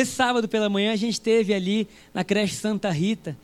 [0.00, 3.36] Esse sábado pela manhã a gente esteve ali na creche Santa Rita,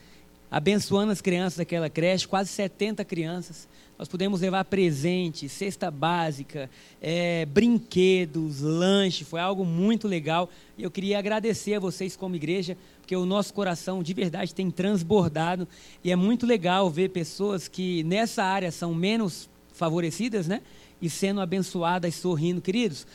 [0.51, 3.69] abençoando as crianças daquela creche, quase 70 crianças.
[3.99, 10.49] Nós pudemos levar presente, cesta básica, é, brinquedos, lanche, foi algo muito legal.
[10.79, 14.71] E eu queria agradecer a vocês como igreja, porque o nosso coração de verdade tem
[14.71, 15.69] transbordado.
[16.03, 20.63] E é muito legal ver pessoas que nessa área são menos favorecidas, né?
[21.03, 22.63] E sendo abençoadas, sorrindo.
[22.63, 23.07] Queridos,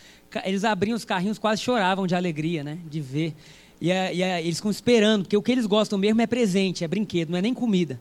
[0.46, 2.78] eles abriam os carrinhos, quase choravam de alegria, né?
[2.90, 3.34] De ver.
[3.80, 6.84] E, a, e a, eles ficam esperando, porque o que eles gostam mesmo é presente,
[6.84, 8.00] é brinquedo, não é nem comida.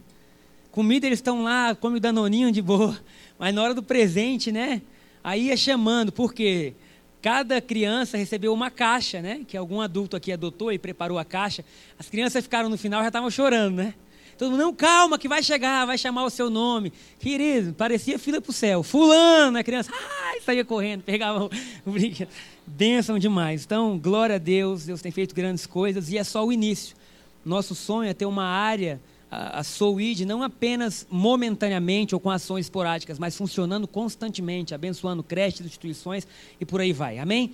[0.70, 2.98] Comida eles estão lá, come o danoninho de boa,
[3.38, 4.82] mas na hora do presente, né?
[5.22, 6.74] Aí é chamando, porque
[7.20, 9.42] cada criança recebeu uma caixa, né?
[9.46, 11.64] Que algum adulto aqui adotou e preparou a caixa.
[11.98, 13.94] As crianças ficaram no final já estavam chorando, né?
[14.40, 16.90] Todo mundo, não, calma, que vai chegar, vai chamar o seu nome.
[17.18, 18.82] Querido, parecia fila para o céu.
[18.82, 21.44] Fulano, a criança, ai, saía correndo, pegava
[21.84, 22.30] o brinquedo.
[22.66, 23.66] Bênção demais.
[23.66, 26.96] Então, glória a Deus, Deus tem feito grandes coisas e é só o início.
[27.44, 28.98] Nosso sonho é ter uma área
[29.30, 35.66] a, a Souid não apenas momentaneamente ou com ações esporádicas, mas funcionando constantemente, abençoando creches,
[35.66, 36.26] instituições
[36.58, 37.18] e por aí vai.
[37.18, 37.52] Amém?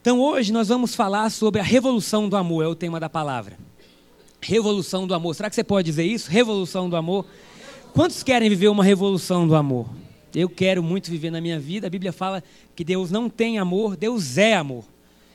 [0.00, 3.67] Então hoje nós vamos falar sobre a revolução do amor, é o tema da palavra.
[4.40, 5.34] Revolução do amor.
[5.34, 6.30] Será que você pode dizer isso?
[6.30, 7.26] Revolução do amor.
[7.92, 9.88] Quantos querem viver uma revolução do amor?
[10.34, 11.86] Eu quero muito viver na minha vida.
[11.86, 12.42] A Bíblia fala
[12.76, 14.84] que Deus não tem amor, Deus é amor.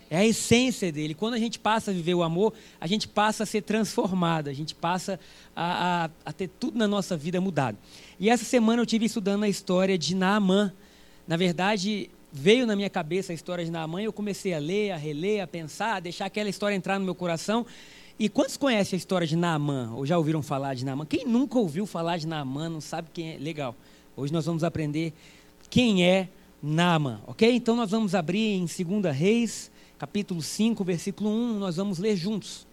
[0.09, 1.15] É a essência dele.
[1.15, 4.53] Quando a gente passa a viver o amor, a gente passa a ser transformado, a
[4.53, 5.19] gente passa
[5.55, 7.77] a, a, a ter tudo na nossa vida mudado.
[8.19, 10.71] E essa semana eu tive estudando a história de Naamã.
[11.27, 14.91] Na verdade, veio na minha cabeça a história de Naamã e eu comecei a ler,
[14.91, 17.65] a reler, a pensar, a deixar aquela história entrar no meu coração.
[18.17, 19.91] E quantos conhecem a história de Naamã?
[19.95, 21.05] Ou já ouviram falar de Naamã?
[21.05, 23.37] Quem nunca ouviu falar de Naamã, não sabe quem é?
[23.37, 23.75] Legal.
[24.15, 25.13] Hoje nós vamos aprender
[25.69, 26.29] quem é
[26.61, 27.51] Naamã, ok?
[27.51, 32.67] Então nós vamos abrir em 2 Reis, capítulo 5, versículo 1, nós vamos ler juntos.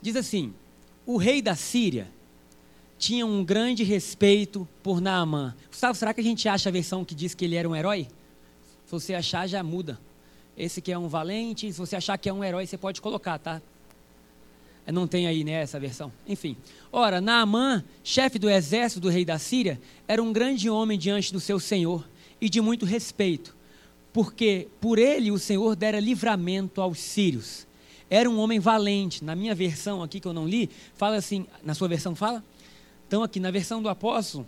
[0.00, 0.54] Diz assim:
[1.04, 2.08] O rei da Síria
[2.98, 5.54] tinha um grande respeito por Naamã.
[5.68, 8.08] Gustavo, será que a gente acha a versão que diz que ele era um herói?
[8.86, 10.00] Se você achar, já muda.
[10.56, 13.38] Esse que é um valente, se você achar que é um herói, você pode colocar,
[13.38, 13.60] tá?
[14.86, 16.12] Não tem aí, né, essa versão.
[16.26, 16.56] Enfim.
[16.92, 21.40] Ora, Naamã, chefe do exército do rei da Síria, era um grande homem diante do
[21.40, 22.08] seu senhor
[22.40, 23.56] e de muito respeito
[24.16, 27.66] porque por ele o Senhor dera livramento aos sírios.
[28.08, 29.22] Era um homem valente.
[29.22, 32.42] Na minha versão aqui que eu não li, fala assim, na sua versão fala?
[33.06, 34.46] Então aqui na versão do apóstolo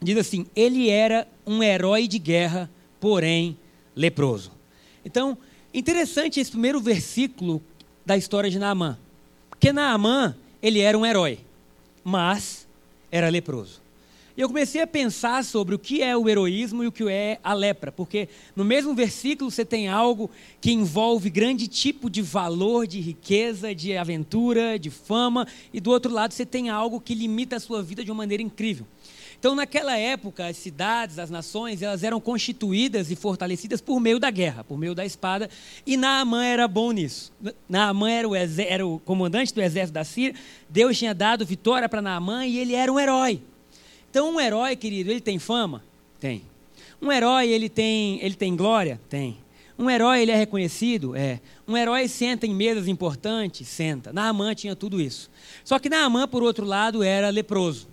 [0.00, 3.58] diz assim: ele era um herói de guerra, porém
[3.96, 4.52] leproso.
[5.04, 5.36] Então,
[5.72, 7.62] interessante esse primeiro versículo
[8.04, 8.98] da história de Naamã.
[9.48, 11.40] Porque Naamã, ele era um herói,
[12.04, 12.66] mas
[13.10, 13.80] era leproso.
[14.36, 17.38] E eu comecei a pensar sobre o que é o heroísmo e o que é
[17.42, 22.86] a lepra, porque no mesmo versículo você tem algo que envolve grande tipo de valor,
[22.86, 27.56] de riqueza, de aventura, de fama, e do outro lado você tem algo que limita
[27.56, 28.86] a sua vida de uma maneira incrível.
[29.40, 34.30] Então, naquela época, as cidades, as nações, elas eram constituídas e fortalecidas por meio da
[34.30, 35.48] guerra, por meio da espada,
[35.86, 37.32] e Naamã era bom nisso.
[37.66, 40.34] Naamã era o, era o comandante do exército da Síria,
[40.68, 43.40] Deus tinha dado vitória para Naamã e ele era um herói.
[44.10, 45.82] Então, um herói, querido, ele tem fama?
[46.20, 46.42] Tem.
[47.00, 49.00] Um herói, ele tem, ele tem glória?
[49.08, 49.38] Tem.
[49.78, 51.16] Um herói, ele é reconhecido?
[51.16, 51.40] É.
[51.66, 53.66] Um herói senta em mesas importantes?
[53.68, 54.12] Senta.
[54.12, 55.30] Naamã tinha tudo isso.
[55.64, 57.88] Só que Naamã, por outro lado, era leproso.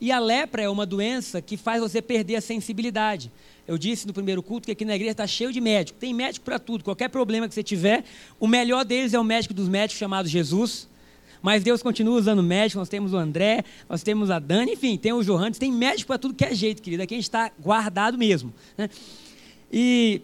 [0.00, 3.32] E a lepra é uma doença que faz você perder a sensibilidade.
[3.66, 5.98] Eu disse no primeiro culto que aqui na igreja está cheio de médico.
[5.98, 6.84] Tem médico para tudo.
[6.84, 8.04] Qualquer problema que você tiver,
[8.38, 10.88] o melhor deles é o médico dos médicos chamado Jesus.
[11.42, 15.12] Mas Deus continua usando médico, nós temos o André, nós temos a Dani, enfim, tem
[15.12, 17.02] o Johannes, tem médico para tudo que é jeito, querido.
[17.02, 18.52] Aqui a gente está guardado mesmo.
[18.76, 18.90] Né?
[19.72, 20.22] E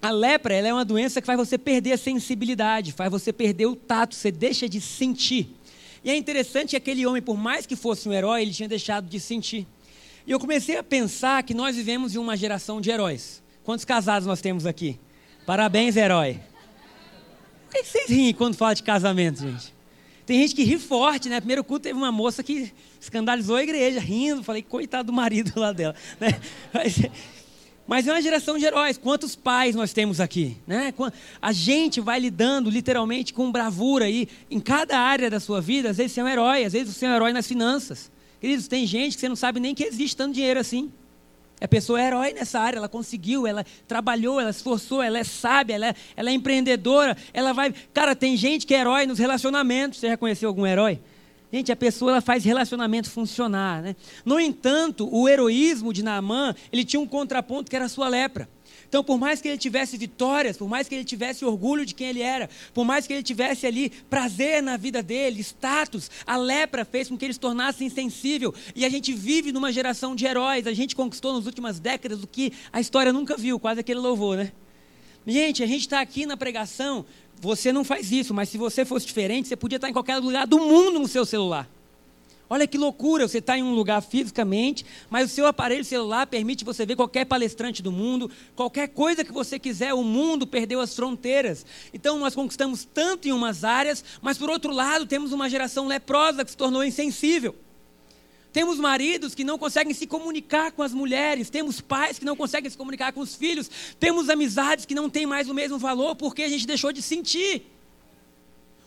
[0.00, 3.74] a lepra é uma doença que faz você perder a sensibilidade, faz você perder o
[3.74, 5.48] tato, você deixa de sentir.
[6.04, 9.08] E é interessante que aquele homem, por mais que fosse um herói, ele tinha deixado
[9.08, 9.66] de sentir.
[10.26, 13.42] E eu comecei a pensar que nós vivemos em uma geração de heróis.
[13.64, 15.00] Quantos casados nós temos aqui?
[15.46, 16.40] Parabéns, herói.
[17.66, 19.74] Por que vocês riem quando fala de casamento, gente?
[20.26, 21.40] Tem gente que ri forte, né?
[21.40, 24.42] Primeiro culto teve uma moça que escandalizou a igreja, rindo.
[24.42, 25.94] Falei, coitado do marido lá dela.
[26.20, 26.40] Né?
[26.72, 26.98] Mas,
[27.86, 28.96] mas é uma geração de heróis.
[28.96, 30.56] Quantos pais nós temos aqui?
[30.66, 30.92] Né?
[31.40, 35.90] A gente vai lidando literalmente com bravura aí em cada área da sua vida.
[35.90, 38.10] Às vezes você é um herói, às vezes você é um herói nas finanças.
[38.40, 40.90] Queridos, tem gente que você não sabe nem que existe tanto dinheiro assim.
[41.60, 45.74] A pessoa é herói nessa área, ela conseguiu, ela trabalhou, ela esforçou, ela é sábia,
[45.74, 47.72] ela é, ela é empreendedora, ela vai.
[47.92, 50.00] Cara, tem gente que é herói nos relacionamentos.
[50.00, 51.00] Você já conheceu algum herói?
[51.54, 53.80] Gente, a pessoa ela faz relacionamento funcionar.
[53.80, 53.94] Né?
[54.24, 58.48] No entanto, o heroísmo de Naamã, ele tinha um contraponto que era a sua lepra.
[58.88, 62.08] Então, por mais que ele tivesse vitórias, por mais que ele tivesse orgulho de quem
[62.08, 66.84] ele era, por mais que ele tivesse ali prazer na vida dele, status, a lepra
[66.84, 68.52] fez com que ele se tornasse insensível.
[68.74, 70.66] E a gente vive numa geração de heróis.
[70.66, 74.38] A gente conquistou nas últimas décadas o que a história nunca viu, quase aquele louvor,
[74.38, 74.50] né?
[75.26, 77.06] Gente, a gente está aqui na pregação.
[77.40, 80.46] Você não faz isso, mas se você fosse diferente, você podia estar em qualquer lugar
[80.46, 81.68] do mundo no seu celular.
[82.48, 86.64] Olha que loucura, você está em um lugar fisicamente, mas o seu aparelho celular permite
[86.64, 90.94] você ver qualquer palestrante do mundo, qualquer coisa que você quiser, o mundo perdeu as
[90.94, 91.64] fronteiras.
[91.92, 96.44] Então nós conquistamos tanto em umas áreas, mas por outro lado temos uma geração leprosa
[96.44, 97.56] que se tornou insensível.
[98.54, 102.70] Temos maridos que não conseguem se comunicar com as mulheres, temos pais que não conseguem
[102.70, 103.68] se comunicar com os filhos,
[103.98, 107.62] temos amizades que não têm mais o mesmo valor porque a gente deixou de sentir.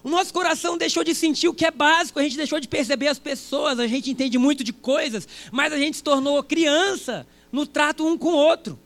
[0.01, 3.09] O nosso coração deixou de sentir o que é básico, a gente deixou de perceber
[3.09, 7.67] as pessoas, a gente entende muito de coisas, mas a gente se tornou criança no
[7.67, 8.79] trato um com o outro.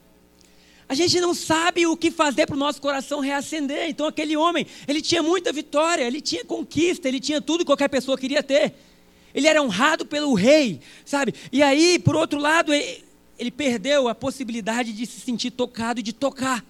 [0.89, 3.87] A gente não sabe o que fazer para o nosso coração reacender.
[3.87, 7.87] Então, aquele homem, ele tinha muita vitória, ele tinha conquista, ele tinha tudo que qualquer
[7.87, 8.73] pessoa queria ter.
[9.33, 11.33] Ele era honrado pelo rei, sabe?
[11.51, 16.13] E aí, por outro lado, ele perdeu a possibilidade de se sentir tocado e de
[16.13, 16.63] tocar.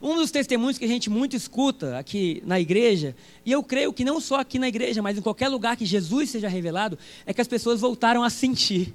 [0.00, 4.04] Um dos testemunhos que a gente muito escuta aqui na igreja, e eu creio que
[4.04, 6.96] não só aqui na igreja, mas em qualquer lugar que Jesus seja revelado,
[7.26, 8.94] é que as pessoas voltaram a sentir.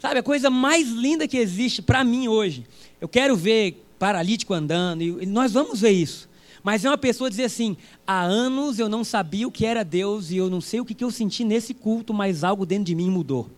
[0.00, 2.66] Sabe, a coisa mais linda que existe para mim hoje,
[3.00, 6.28] eu quero ver paralítico andando, e nós vamos ver isso.
[6.62, 7.76] Mas é uma pessoa dizer assim:
[8.06, 11.02] há anos eu não sabia o que era Deus e eu não sei o que
[11.02, 13.50] eu senti nesse culto, mas algo dentro de mim mudou.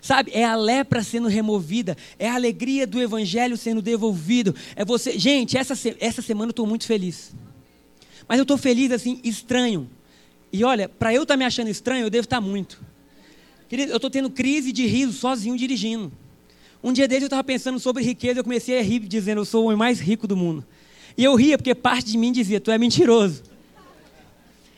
[0.00, 4.54] Sabe, é a lepra sendo removida, é a alegria do evangelho sendo devolvido.
[4.76, 7.34] É você, gente, essa, essa semana eu estou muito feliz.
[8.28, 9.90] Mas eu estou feliz assim, estranho.
[10.52, 12.80] E olha, para eu estar tá me achando estranho, eu devo estar tá muito.
[13.68, 16.12] Querido, eu estou tendo crise de riso sozinho dirigindo.
[16.82, 19.62] Um dia desde eu estava pensando sobre riqueza, eu comecei a rir dizendo, eu sou
[19.62, 20.64] o homem mais rico do mundo.
[21.16, 23.42] E eu ria porque parte de mim dizia, tu é mentiroso.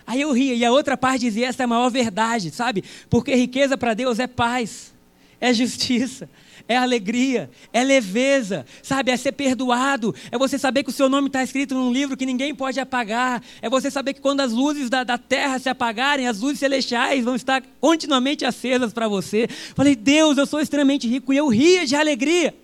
[0.06, 2.82] Aí eu ria, e a outra parte dizia, essa é a maior verdade, sabe?
[3.10, 4.94] Porque riqueza para Deus é paz
[5.40, 6.28] é justiça,
[6.66, 9.10] é alegria, é leveza, sabe?
[9.10, 12.26] É ser perdoado, é você saber que o seu nome está escrito num livro que
[12.26, 16.26] ninguém pode apagar, é você saber que quando as luzes da, da terra se apagarem,
[16.26, 19.48] as luzes celestiais vão estar continuamente acesas para você.
[19.74, 22.54] Falei, Deus, eu sou extremamente rico, e eu ria de alegria,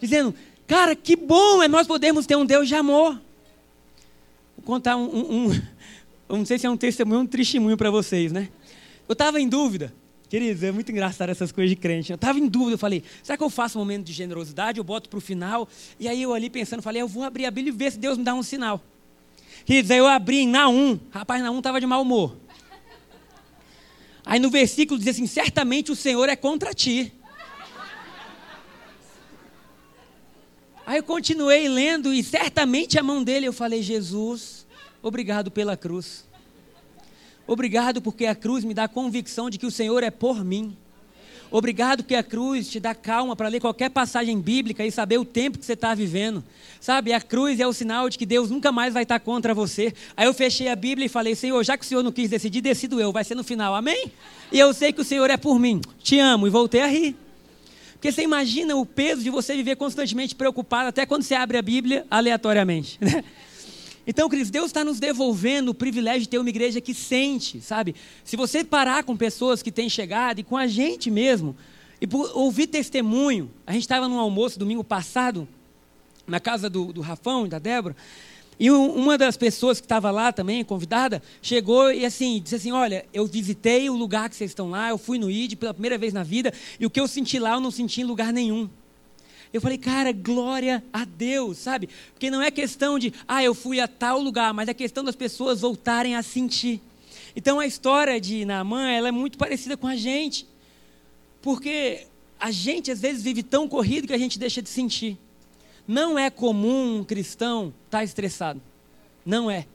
[0.00, 0.34] dizendo,
[0.72, 3.20] cara, que bom é nós podermos ter um Deus de amor.
[4.56, 5.62] Vou contar um, um, um
[6.38, 8.48] não sei se é um testemunho um testemunho para vocês, né?
[9.06, 9.92] Eu estava em dúvida
[10.30, 12.10] Queridos, é muito engraçado essas coisas de crente.
[12.10, 14.78] Eu estava em dúvida, eu falei, será que eu faço um momento de generosidade?
[14.78, 15.68] Eu boto para o final.
[16.00, 18.16] E aí eu ali pensando, falei, eu vou abrir a Bíblia e ver se Deus
[18.16, 18.82] me dá um sinal.
[19.66, 20.98] Queridos, aí eu abri em Naum.
[21.10, 22.34] Rapaz, Naum estava de mau humor.
[24.24, 27.12] Aí no versículo diz assim: certamente o Senhor é contra ti.
[30.92, 34.66] Aí eu continuei lendo e certamente a mão dele eu falei: Jesus,
[35.02, 36.26] obrigado pela cruz.
[37.46, 40.76] Obrigado porque a cruz me dá a convicção de que o Senhor é por mim.
[41.50, 45.24] Obrigado que a cruz te dá calma para ler qualquer passagem bíblica e saber o
[45.24, 46.44] tempo que você está vivendo.
[46.78, 49.54] Sabe, a cruz é o sinal de que Deus nunca mais vai estar tá contra
[49.54, 49.94] você.
[50.14, 52.60] Aí eu fechei a Bíblia e falei, Senhor, já que o Senhor não quis decidir,
[52.60, 54.12] decido eu, vai ser no final, amém?
[54.52, 55.80] E eu sei que o Senhor é por mim.
[56.02, 56.46] Te amo.
[56.46, 57.16] E voltei a rir.
[58.02, 61.62] Porque você imagina o peso de você viver constantemente preocupado, até quando você abre a
[61.62, 62.98] Bíblia aleatoriamente.
[63.00, 63.22] Né?
[64.04, 67.94] Então, queridos, Deus está nos devolvendo o privilégio de ter uma igreja que sente, sabe?
[68.24, 71.54] Se você parar com pessoas que têm chegado e com a gente mesmo,
[72.00, 75.46] e por ouvir testemunho, a gente estava num almoço domingo passado,
[76.26, 77.94] na casa do, do Rafão e da Débora,
[78.58, 83.04] e uma das pessoas que estava lá também, convidada, chegou e assim, disse assim: Olha,
[83.12, 86.12] eu visitei o lugar que vocês estão lá, eu fui no ID pela primeira vez
[86.12, 88.68] na vida, e o que eu senti lá eu não senti em lugar nenhum.
[89.52, 91.88] Eu falei, cara, glória a Deus, sabe?
[92.14, 95.14] Porque não é questão de, ah, eu fui a tal lugar, mas é questão das
[95.14, 96.80] pessoas voltarem a sentir.
[97.36, 100.46] Então a história de Naamã, ela é muito parecida com a gente.
[101.42, 102.06] Porque
[102.40, 105.18] a gente às vezes vive tão corrido que a gente deixa de sentir.
[105.86, 108.60] Não é comum um cristão estar tá estressado.
[109.24, 109.66] Não é.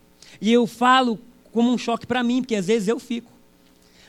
[0.41, 1.19] E eu falo
[1.51, 3.31] como um choque para mim, porque às vezes eu fico.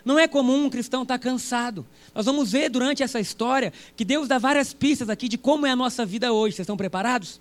[0.04, 1.86] Não é comum um cristão estar tá cansado.
[2.14, 5.70] Nós vamos ver durante essa história que Deus dá várias pistas aqui de como é
[5.70, 6.56] a nossa vida hoje.
[6.56, 7.40] Vocês estão preparados?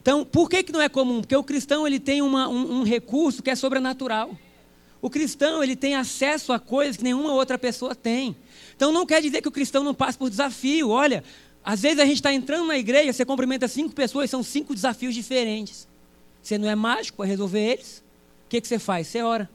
[0.00, 1.20] Então, por que, que não é comum?
[1.20, 4.34] Porque o cristão ele tem uma, um, um recurso que é sobrenatural.
[5.02, 8.36] O cristão ele tem acesso a coisas que nenhuma outra pessoa tem.
[8.76, 10.90] Então não quer dizer que o cristão não passe por desafio.
[10.90, 11.24] Olha,
[11.64, 15.14] às vezes a gente está entrando na igreja, você cumprimenta cinco pessoas, são cinco desafios
[15.14, 15.86] diferentes.
[16.42, 18.02] Você não é mágico para resolver eles?
[18.46, 19.06] O que, que você faz?
[19.06, 19.48] Você ora.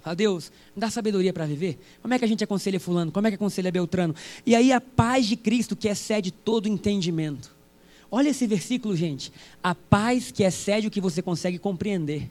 [0.00, 1.78] Fala, Deus, me dá sabedoria para viver.
[2.00, 3.12] Como é que a gente aconselha fulano?
[3.12, 4.14] Como é que aconselha Beltrano?
[4.44, 7.54] E aí a paz de Cristo que excede todo entendimento.
[8.10, 9.32] Olha esse versículo, gente.
[9.62, 12.30] A paz que excede o que você consegue compreender.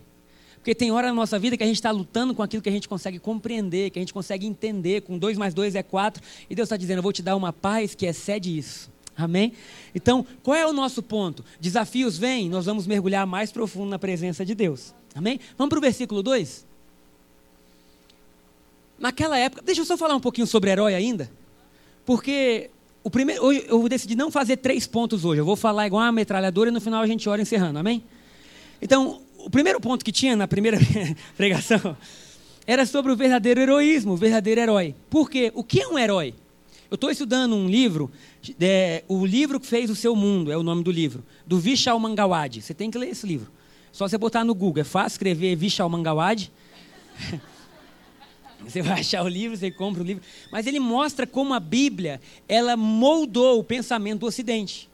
[0.65, 2.72] Porque tem hora na nossa vida que a gente está lutando com aquilo que a
[2.72, 5.01] gente consegue compreender, que a gente consegue entender.
[5.01, 6.24] Com dois mais dois é quatro.
[6.50, 8.89] E Deus está dizendo: Eu vou te dar uma paz que excede isso.
[9.15, 9.53] Amém?
[9.93, 11.45] Então, qual é o nosso ponto?
[11.60, 14.91] Desafios vêm, nós vamos mergulhar mais profundo na presença de Deus.
[15.13, 15.39] Amém?
[15.55, 16.65] Vamos para o versículo 2?
[18.98, 21.29] Naquela época, deixa eu só falar um pouquinho sobre herói ainda.
[22.07, 22.72] Porque
[23.03, 25.41] o primeiro, hoje eu decidi não fazer três pontos hoje.
[25.41, 27.77] Eu vou falar igual uma metralhadora e no final a gente ora encerrando.
[27.77, 28.03] Amém?
[28.81, 30.79] Então, o primeiro ponto que tinha na primeira
[31.37, 31.95] pregação
[32.65, 34.95] era sobre o verdadeiro heroísmo, o verdadeiro herói.
[35.07, 35.51] Por quê?
[35.53, 36.33] O que é um herói?
[36.89, 38.11] Eu estou estudando um livro,
[38.59, 41.99] é, o livro que fez o seu mundo, é o nome do livro, do Vishal
[41.99, 42.59] Mangawad.
[42.59, 43.51] Você tem que ler esse livro.
[43.91, 46.51] Só você botar no Google, é fácil escrever Vishal Mangawad.
[48.65, 50.23] Você vai achar o livro, você compra o livro.
[50.51, 54.89] Mas ele mostra como a Bíblia, ela moldou o pensamento do Ocidente.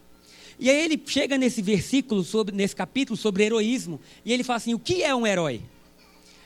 [0.61, 4.75] E aí ele chega nesse versículo, sobre, nesse capítulo sobre heroísmo, e ele fala assim:
[4.75, 5.59] o que é um herói?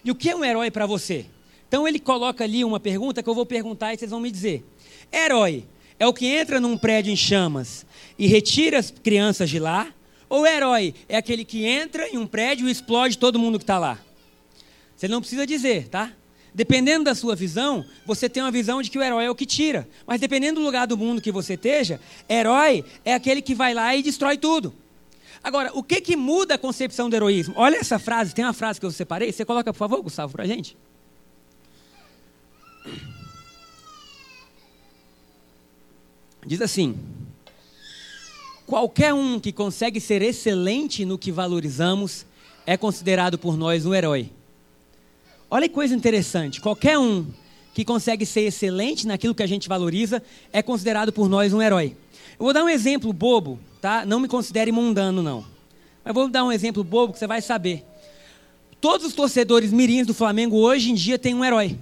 [0.05, 1.25] E o que é um herói para você?
[1.67, 4.63] Então ele coloca ali uma pergunta que eu vou perguntar e vocês vão me dizer.
[5.12, 5.65] Herói
[6.00, 7.86] é o que entra num prédio em chamas
[8.17, 9.93] e retira as crianças de lá?
[10.29, 13.77] Ou herói é aquele que entra em um prédio e explode todo mundo que está
[13.77, 14.00] lá?
[14.95, 16.13] Você não precisa dizer, tá?
[16.55, 19.45] Dependendo da sua visão, você tem uma visão de que o herói é o que
[19.45, 19.85] tira.
[20.07, 23.93] Mas dependendo do lugar do mundo que você esteja, herói é aquele que vai lá
[23.93, 24.74] e destrói tudo.
[25.43, 27.55] Agora, o que, que muda a concepção do heroísmo?
[27.57, 29.33] Olha essa frase, tem uma frase que eu separei.
[29.33, 30.77] Você coloca, por favor, Gustavo, para a gente.
[36.47, 36.97] Diz assim:
[38.65, 42.25] Qualquer um que consegue ser excelente no que valorizamos
[42.65, 44.31] é considerado por nós um herói.
[45.49, 46.59] Olha que coisa interessante.
[46.59, 47.25] Qualquer um
[47.73, 51.95] que consegue ser excelente naquilo que a gente valoriza é considerado por nós um herói.
[52.39, 54.05] Eu vou dar um exemplo bobo, tá?
[54.05, 55.45] Não me considere mundano, não.
[56.03, 57.83] Mas vou dar um exemplo bobo que você vai saber.
[58.79, 61.77] Todos os torcedores mirins do Flamengo hoje em dia têm um herói.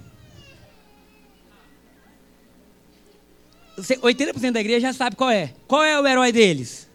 [3.76, 5.52] 80% da igreja já sabe qual é.
[5.66, 6.88] Qual é o herói deles?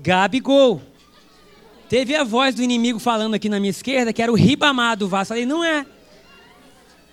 [0.00, 0.80] Gabigol.
[1.88, 5.08] Teve a voz do inimigo falando aqui na minha esquerda que era o Ribamar do
[5.08, 5.28] Vasco.
[5.28, 5.86] Falei, não é.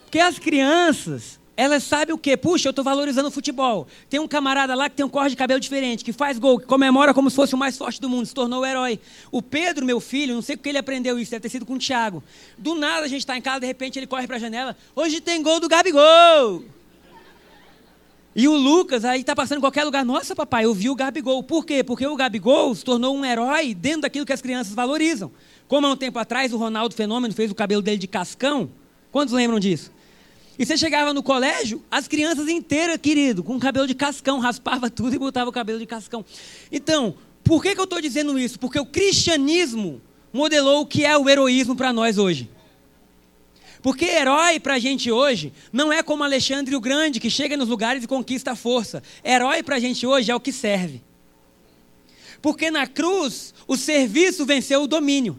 [0.05, 2.35] Porque as crianças, elas sabem o quê?
[2.35, 3.87] Puxa, eu estou valorizando o futebol.
[4.09, 6.65] Tem um camarada lá que tem um corte de cabelo diferente, que faz gol, que
[6.65, 8.99] comemora como se fosse o mais forte do mundo, se tornou o herói.
[9.31, 11.79] O Pedro, meu filho, não sei porque ele aprendeu isso, deve ter sido com o
[11.79, 12.23] Thiago.
[12.57, 14.75] Do nada a gente está em casa, de repente ele corre para a janela.
[14.95, 16.63] Hoje tem gol do Gabigol.
[18.35, 20.03] E o Lucas aí está passando em qualquer lugar.
[20.03, 21.43] Nossa, papai, eu vi o Gabigol.
[21.43, 21.83] Por quê?
[21.83, 25.31] Porque o Gabigol se tornou um herói dentro daquilo que as crianças valorizam.
[25.67, 28.69] Como há um tempo atrás o Ronaldo Fenômeno fez o cabelo dele de cascão.
[29.11, 29.91] Quantos lembram disso?
[30.57, 35.15] E você chegava no colégio, as crianças inteiras, querido, com cabelo de cascão, raspava tudo
[35.15, 36.23] e botava o cabelo de cascão.
[36.71, 38.59] Então, por que, que eu estou dizendo isso?
[38.59, 42.49] Porque o cristianismo modelou o que é o heroísmo para nós hoje.
[43.83, 47.67] Porque herói para a gente hoje não é como Alexandre o Grande, que chega nos
[47.67, 49.03] lugares e conquista a força.
[49.21, 51.01] Herói para a gente hoje é o que serve.
[52.41, 55.37] Porque na cruz, o serviço venceu o domínio.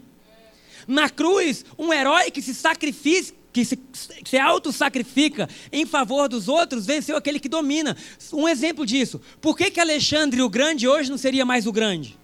[0.87, 3.79] Na cruz, um herói que se sacrifica, que se,
[4.23, 7.97] se auto-sacrifica em favor dos outros, venceu aquele que domina.
[8.31, 9.19] Um exemplo disso.
[9.41, 12.15] Por que, que Alexandre o Grande hoje não seria mais o grande?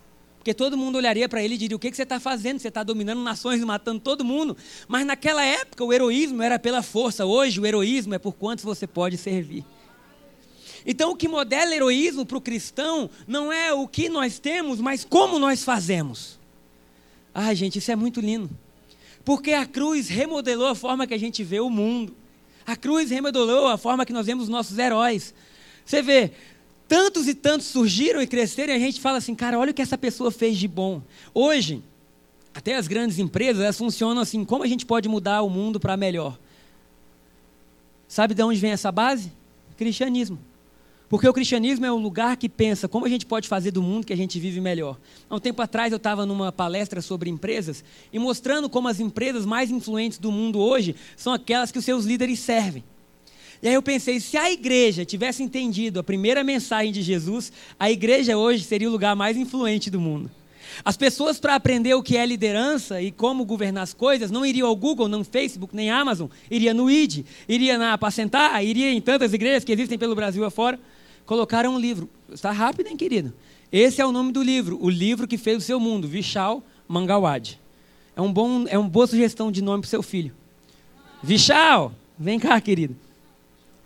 [0.41, 2.57] Porque todo mundo olharia para ele e diria: o que, que você está fazendo?
[2.57, 4.57] Você está dominando nações matando todo mundo.
[4.88, 8.88] Mas naquela época o heroísmo era pela força, hoje o heroísmo é por quantos você
[8.88, 9.63] pode servir.
[10.83, 15.05] Então o que modela heroísmo para o cristão não é o que nós temos, mas
[15.05, 16.39] como nós fazemos.
[17.36, 18.50] Ai, gente, isso é muito lindo.
[19.24, 22.15] Porque a cruz remodelou a forma que a gente vê o mundo.
[22.65, 25.36] A cruz remodelou a forma que nós vemos os nossos heróis.
[25.86, 26.31] Você vê,
[26.91, 29.81] tantos e tantos surgiram e cresceram e a gente fala assim, cara, olha o que
[29.81, 31.01] essa pessoa fez de bom.
[31.33, 31.81] Hoje,
[32.53, 35.95] até as grandes empresas, elas funcionam assim, como a gente pode mudar o mundo para
[35.95, 36.38] melhor?
[38.10, 39.31] Sabe de onde vem essa base?
[39.77, 40.38] Cristianismo.
[41.07, 44.05] Porque o cristianismo é o lugar que pensa como a gente pode fazer do mundo
[44.05, 45.00] que a gente vive melhor.
[45.29, 49.45] Há um tempo atrás eu estava numa palestra sobre empresas e mostrando como as empresas
[49.45, 52.83] mais influentes do mundo hoje são aquelas que os seus líderes servem.
[53.61, 57.91] E aí eu pensei, se a igreja tivesse entendido a primeira mensagem de Jesus, a
[57.91, 60.31] igreja hoje seria o lugar mais influente do mundo.
[60.83, 64.67] As pessoas, para aprender o que é liderança e como governar as coisas, não iriam
[64.67, 69.33] ao Google, não Facebook, nem Amazon, iria no ID, iria na Apacentar, iria em tantas
[69.33, 70.79] igrejas que existem pelo Brasil afora.
[71.25, 72.09] Colocaram um livro.
[72.31, 73.33] Está rápido, hein, querido?
[73.71, 77.59] Esse é o nome do livro, o livro que fez o seu mundo, Vishal Mangawad.
[78.15, 80.33] É, um bom, é uma boa sugestão de nome para o seu filho.
[81.21, 82.95] Vishal, vem cá, querido.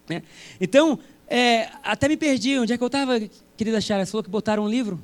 [0.10, 0.24] Né?
[0.60, 2.58] Então, é, até me perdi.
[2.60, 3.22] Onde é que eu estava,
[3.58, 4.06] querida Chara?
[4.06, 5.00] Você falou que botaram um livro?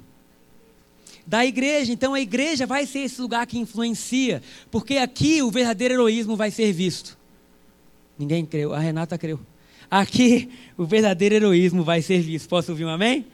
[1.26, 1.92] da igreja.
[1.92, 6.52] Então a igreja vai ser esse lugar que influencia, porque aqui o verdadeiro heroísmo vai
[6.52, 7.18] ser visto.
[8.18, 9.40] Ninguém creu, a Renata creu.
[9.90, 12.48] Aqui o verdadeiro heroísmo vai ser visto.
[12.48, 13.26] Posso ouvir um amém?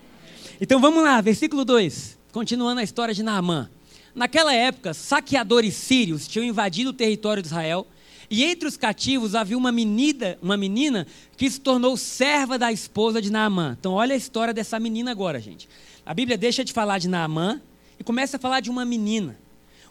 [0.60, 2.18] Então vamos lá, versículo 2.
[2.32, 3.70] Continuando a história de Naamã.
[4.16, 7.86] Naquela época, saqueadores sírios tinham invadido o território de Israel,
[8.30, 11.08] e entre os cativos havia uma menina, uma menina
[11.38, 13.78] que se tornou serva da esposa de Naamã.
[13.80, 15.70] Então olha a história dessa menina agora, gente.
[16.06, 17.62] A Bíblia deixa de falar de Naamã
[18.00, 19.38] e começa a falar de uma menina.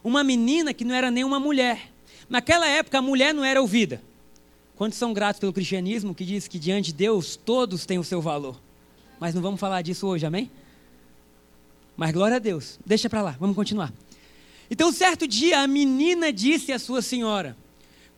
[0.03, 1.91] Uma menina que não era nem uma mulher.
[2.29, 4.01] Naquela época a mulher não era ouvida.
[4.75, 8.21] Quantos são gratos pelo cristianismo que diz que diante de Deus todos têm o seu
[8.21, 8.59] valor?
[9.19, 10.51] Mas não vamos falar disso hoje, amém?
[11.95, 12.79] Mas glória a Deus.
[12.85, 13.91] Deixa para lá, vamos continuar.
[14.69, 17.57] Então, certo dia, a menina disse à sua senhora: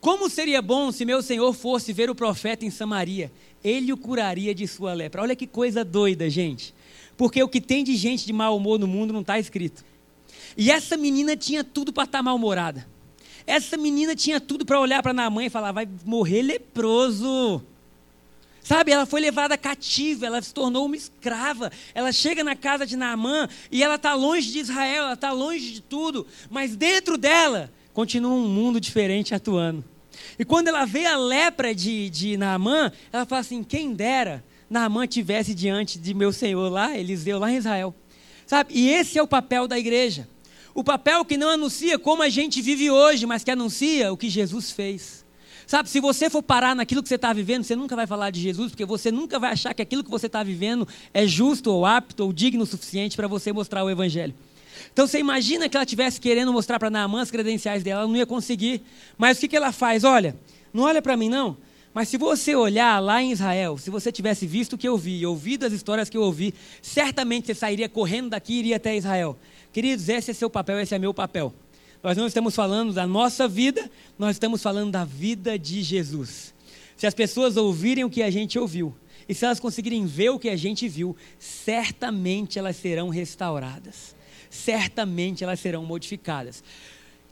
[0.00, 3.30] Como seria bom se meu senhor fosse ver o profeta em Samaria?
[3.62, 5.20] Ele o curaria de sua lepra.
[5.20, 6.74] Olha que coisa doida, gente.
[7.18, 9.84] Porque o que tem de gente de mau humor no mundo não está escrito.
[10.56, 12.86] E essa menina tinha tudo para estar tá mal-humorada.
[13.46, 17.62] Essa menina tinha tudo para olhar para Naamã e falar: vai morrer leproso.
[18.62, 21.70] Sabe, ela foi levada cativa, ela se tornou uma escrava.
[21.94, 25.72] Ela chega na casa de Naamã e ela está longe de Israel, ela está longe
[25.72, 26.26] de tudo.
[26.48, 29.84] Mas dentro dela continua um mundo diferente atuando.
[30.38, 35.06] E quando ela vê a lepra de, de Naamã, ela fala assim: quem dera Naamã
[35.06, 37.94] tivesse diante de meu Senhor lá, Eliseu, lá em Israel.
[38.46, 38.72] Sabe?
[38.74, 40.28] E esse é o papel da igreja.
[40.74, 44.28] O papel que não anuncia como a gente vive hoje, mas que anuncia o que
[44.28, 45.24] Jesus fez.
[45.66, 48.40] Sabe, se você for parar naquilo que você está vivendo, você nunca vai falar de
[48.40, 51.86] Jesus, porque você nunca vai achar que aquilo que você está vivendo é justo ou
[51.86, 54.34] apto ou digno o suficiente para você mostrar o Evangelho.
[54.92, 58.16] Então você imagina que ela estivesse querendo mostrar para Naamã as credenciais dela, ela não
[58.16, 58.82] ia conseguir.
[59.16, 60.04] Mas o que, que ela faz?
[60.04, 60.36] Olha,
[60.72, 61.56] não olha para mim não,
[61.92, 65.26] mas se você olhar lá em Israel, se você tivesse visto o que eu vi,
[65.26, 69.36] ouvido as histórias que eu ouvi, certamente você sairia correndo daqui e iria até Israel.
[69.72, 71.52] Queridos, esse é seu papel, esse é meu papel.
[72.02, 76.54] Nós não estamos falando da nossa vida, nós estamos falando da vida de Jesus.
[76.96, 78.94] Se as pessoas ouvirem o que a gente ouviu,
[79.28, 84.14] e se elas conseguirem ver o que a gente viu, certamente elas serão restauradas.
[84.50, 86.62] Certamente elas serão modificadas.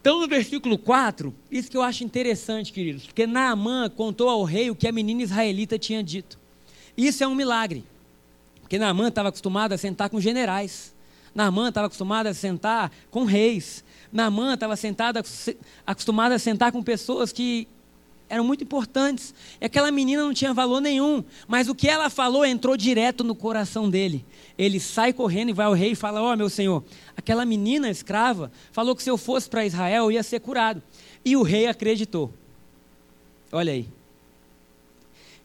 [0.00, 4.70] Então, no versículo 4, isso que eu acho interessante, queridos, porque Naamã contou ao rei
[4.70, 6.38] o que a menina israelita tinha dito.
[6.96, 7.84] Isso é um milagre,
[8.60, 10.94] porque Naamã estava acostumado a sentar com generais,
[11.34, 14.74] Naamã estava acostumado a sentar com reis, Naamã estava
[15.84, 17.66] acostumado a sentar com pessoas que
[18.28, 19.34] eram muito importantes.
[19.60, 23.34] E aquela menina não tinha valor nenhum, mas o que ela falou entrou direto no
[23.34, 24.24] coração dele.
[24.56, 26.84] Ele sai correndo e vai ao rei e fala: Ó, oh, meu senhor,
[27.16, 30.82] aquela menina escrava falou que se eu fosse para Israel eu ia ser curado.
[31.24, 32.32] E o rei acreditou.
[33.50, 33.88] Olha aí.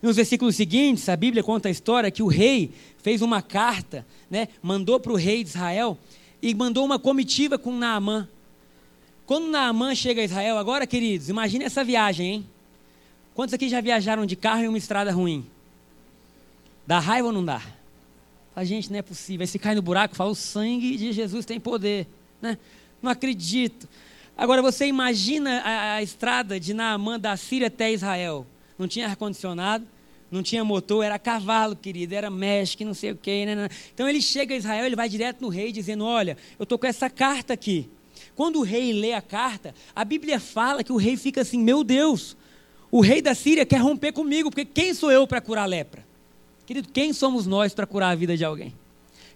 [0.02, 4.50] Nos versículos seguintes, a Bíblia conta a história que o rei fez uma carta, né,
[4.62, 5.98] mandou para o rei de Israel
[6.42, 8.28] e mandou uma comitiva com Naamã.
[9.26, 12.50] Quando Naamã chega a Israel, agora, queridos, imagine essa viagem, hein?
[13.36, 15.46] Quantos aqui já viajaram de carro em uma estrada ruim?
[16.86, 17.62] Dá raiva ou não dá?
[18.56, 19.44] A gente não é possível.
[19.44, 22.08] Aí se cai no buraco, fala: o sangue de Jesus tem poder.
[22.42, 22.58] Né?
[23.02, 23.88] Não acredito.
[24.38, 28.46] Agora você imagina a, a estrada de Naamã da Síria até Israel.
[28.78, 29.86] Não tinha ar-condicionado,
[30.30, 33.46] não tinha motor, era cavalo, querido, era México, não sei o quê.
[33.46, 33.70] Né, né.
[33.94, 36.86] Então ele chega a Israel, ele vai direto no rei, dizendo: Olha, eu estou com
[36.86, 37.90] essa carta aqui.
[38.36, 41.84] Quando o rei lê a carta, a Bíblia fala que o rei fica assim: Meu
[41.84, 42.36] Deus,
[42.94, 46.06] o rei da Síria quer romper comigo, porque quem sou eu para curar a lepra?
[46.64, 48.72] Querido, quem somos nós para curar a vida de alguém?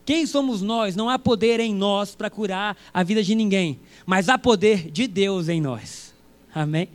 [0.05, 0.95] Quem somos nós?
[0.95, 5.07] Não há poder em nós para curar a vida de ninguém, mas há poder de
[5.07, 6.13] Deus em nós.
[6.53, 6.87] Amém?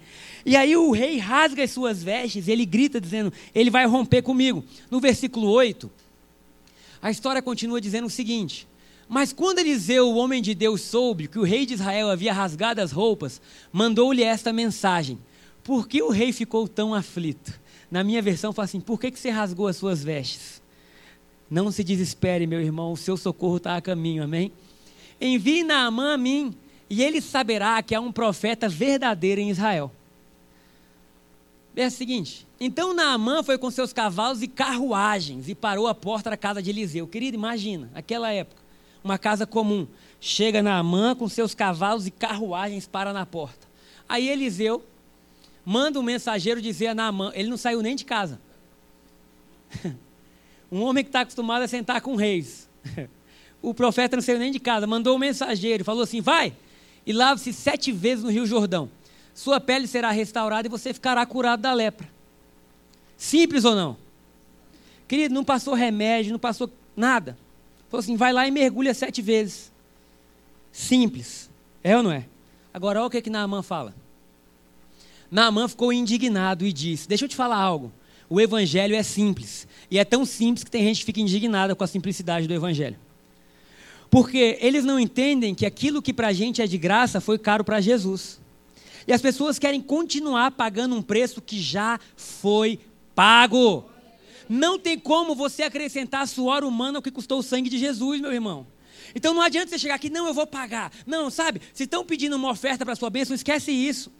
[0.47, 4.65] E aí o rei rasga as suas vestes, ele grita dizendo: Ele vai romper comigo.
[4.89, 5.91] No versículo 8,
[7.03, 8.69] a história continua dizendo o seguinte:
[9.09, 12.81] Mas quando Eliseu, o homem de Deus, soube que o rei de Israel havia rasgado
[12.81, 15.19] as roupas, mandou-lhe esta mensagem:
[15.63, 17.61] por que o rei ficou tão aflito?
[17.91, 20.63] Na minha versão fala assim: por que, que você rasgou as suas vestes?
[21.51, 24.51] Não se desespere, meu irmão, o seu socorro está a caminho, amém?
[25.21, 26.55] Envie Naamã a mim,
[26.89, 29.93] e ele saberá que há um profeta verdadeiro em Israel.
[31.77, 36.31] É o seguinte: então Naamã foi com seus cavalos e carruagens e parou à porta
[36.31, 37.07] da casa de Eliseu.
[37.07, 38.63] Querido, imagina, aquela época,
[39.03, 39.87] uma casa comum.
[40.21, 43.67] Chega Naamã com seus cavalos e carruagens para na porta.
[44.09, 44.85] Aí Eliseu
[45.65, 48.41] manda um mensageiro dizer a Naamã, ele não saiu nem de casa.
[50.71, 52.69] um homem que está acostumado a sentar com reis.
[53.63, 56.53] o profeta não saiu nem de casa, mandou um mensageiro, falou assim: vai
[57.07, 58.91] e lave-se sete vezes no Rio Jordão.
[59.35, 62.09] Sua pele será restaurada e você ficará curado da lepra.
[63.17, 63.97] Simples ou não?
[65.09, 67.37] Querido, não passou remédio, não passou nada.
[67.89, 69.71] Falou assim: vai lá e mergulha sete vezes.
[70.71, 71.51] Simples.
[71.85, 72.27] É ou não é?
[72.73, 73.95] Agora, olha o que, que Naaman fala.
[75.33, 77.91] Naaman ficou indignado e disse: Deixa eu te falar algo.
[78.29, 79.67] O evangelho é simples.
[79.91, 82.99] E é tão simples que tem gente que fica indignada com a simplicidade do evangelho.
[84.11, 87.65] Porque eles não entendem que aquilo que para a gente é de graça foi caro
[87.65, 88.39] para Jesus.
[89.07, 92.79] E as pessoas querem continuar pagando um preço que já foi
[93.15, 93.87] pago.
[94.51, 98.35] Não tem como você acrescentar suor humano ao que custou o sangue de Jesus, meu
[98.35, 98.67] irmão.
[99.15, 100.93] Então não adianta você chegar aqui, não, eu vou pagar.
[101.07, 101.63] Não, sabe?
[101.73, 104.13] Se estão pedindo uma oferta para sua bênção, esquece isso.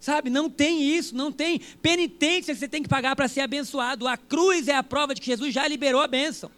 [0.00, 0.30] Sabe?
[0.30, 4.06] Não tem isso, não tem penitência que você tem que pagar para ser abençoado.
[4.06, 6.50] A cruz é a prova de que Jesus já liberou a bênção.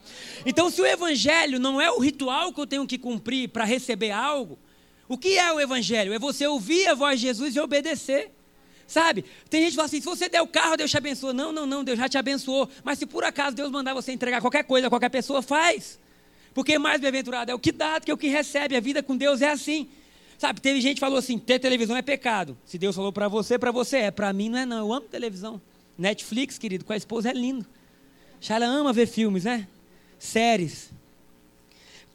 [0.44, 4.10] Então, se o evangelho não é o ritual que eu tenho que cumprir para receber
[4.10, 4.58] algo,
[5.08, 6.12] o que é o evangelho?
[6.12, 8.30] É você ouvir a voz de Jesus e obedecer.
[8.86, 9.24] Sabe?
[9.48, 11.32] Tem gente que fala assim: se você der o carro, Deus te abençoa.
[11.32, 12.68] Não, não, não, Deus já te abençoou.
[12.84, 15.98] Mas se por acaso Deus mandar você entregar qualquer coisa a qualquer pessoa, faz.
[16.52, 18.76] Porque mais bem-aventurado é o que dá do que o que recebe.
[18.76, 19.88] A vida com Deus é assim.
[20.40, 22.56] Sabe, teve gente que falou assim: ter televisão é pecado.
[22.64, 24.10] Se Deus falou para você, para você é.
[24.10, 24.78] Para mim não é, não.
[24.78, 25.60] Eu amo televisão.
[25.98, 27.66] Netflix, querido, com a esposa é lindo.
[28.48, 29.68] Ela ama ver filmes, né?
[30.18, 30.90] Séries.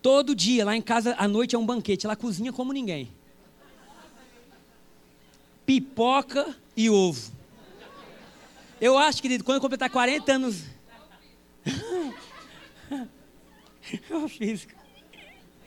[0.02, 2.08] Todo dia, lá em casa, à noite é um banquete.
[2.08, 3.12] Ela cozinha como ninguém.
[5.64, 7.32] Pipoca e ovo.
[8.82, 10.64] Eu acho, querido, quando eu completar 40 anos.
[14.10, 14.68] Eu fiz.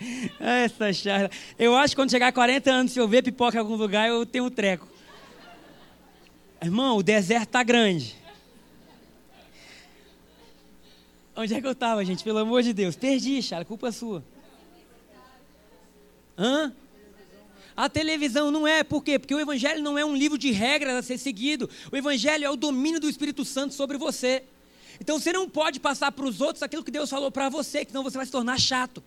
[0.41, 1.31] Essa charla.
[1.59, 4.09] Eu acho que quando chegar a 40 anos, se eu ver pipoca em algum lugar,
[4.09, 4.89] eu tenho um treco.
[6.63, 8.17] Irmão, o deserto tá grande.
[11.37, 12.25] Onde é que eu estava, gente?
[12.25, 12.97] Pelo amor de Deus.
[12.97, 14.25] Perdi, Charla, culpa sua.
[16.37, 16.73] Hã?
[17.77, 19.21] A televisão não é, por quê?
[19.21, 21.71] Porque o Evangelho não é um livro de regras a ser seguido.
[21.93, 24.43] O Evangelho é o domínio do Espírito Santo sobre você.
[25.01, 28.03] Então você não pode passar para os outros aquilo que Deus falou para você, senão
[28.03, 29.01] você vai se tornar chato.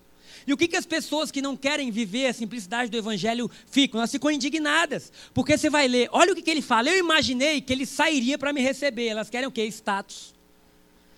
[0.46, 4.00] E o que, que as pessoas que não querem viver a simplicidade do Evangelho ficam?
[4.00, 5.12] Elas ficam indignadas.
[5.34, 6.90] Porque você vai ler, olha o que, que ele fala.
[6.90, 9.08] Eu imaginei que ele sairia para me receber.
[9.08, 9.66] Elas querem o quê?
[9.66, 10.34] Status.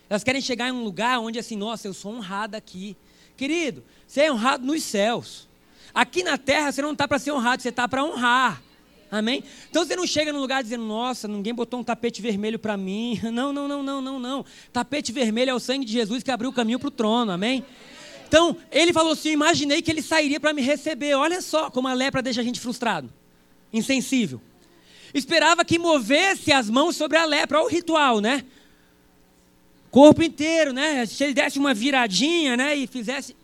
[0.10, 2.96] Elas querem chegar em um lugar onde assim, nossa, eu sou honrada aqui.
[3.36, 5.48] Querido, você é honrado nos céus.
[5.94, 8.62] Aqui na terra você não está para ser honrado, você está para honrar.
[9.14, 9.44] Amém?
[9.70, 13.20] Então você não chega num lugar dizendo, nossa, ninguém botou um tapete vermelho para mim.
[13.32, 14.46] Não, não, não, não, não, não.
[14.72, 17.32] Tapete vermelho é o sangue de Jesus que abriu o caminho para o trono.
[17.32, 17.64] Amém?
[18.34, 21.14] Então, ele falou assim: imaginei que ele sairia para me receber.
[21.14, 23.14] Olha só como a lepra deixa a gente frustrado,
[23.72, 24.42] insensível.
[25.14, 28.44] Esperava que movesse as mãos sobre a lepra, olha o ritual, né?
[29.92, 31.06] Corpo inteiro, né?
[31.06, 32.76] Se ele desse uma viradinha, né?
[32.76, 33.36] E fizesse.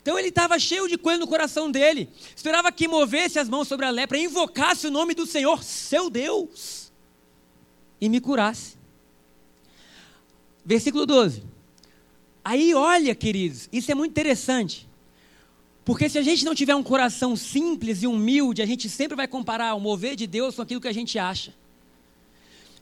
[0.00, 2.08] Então ele estava cheio de coisa no coração dele.
[2.36, 6.92] Esperava que movesse as mãos sobre a lepra, invocasse o nome do Senhor, seu Deus,
[8.00, 8.76] e me curasse.
[10.64, 11.51] Versículo 12.
[12.44, 14.88] Aí olha, queridos, isso é muito interessante.
[15.84, 19.26] Porque se a gente não tiver um coração simples e humilde, a gente sempre vai
[19.26, 21.54] comparar o mover de Deus com aquilo que a gente acha.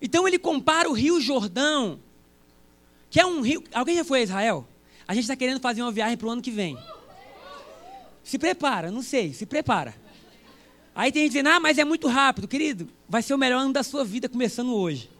[0.02, 1.98] Então ele compara o Rio Jordão,
[3.10, 3.62] que é um rio.
[3.72, 4.68] Alguém já foi a Israel?
[5.06, 6.78] A gente está querendo fazer uma viagem para o ano que vem.
[8.22, 9.94] Se prepara, não sei, se prepara.
[10.94, 12.46] Aí tem gente dizendo, ah, mas é muito rápido.
[12.46, 15.10] Querido, vai ser o melhor ano da sua vida começando hoje.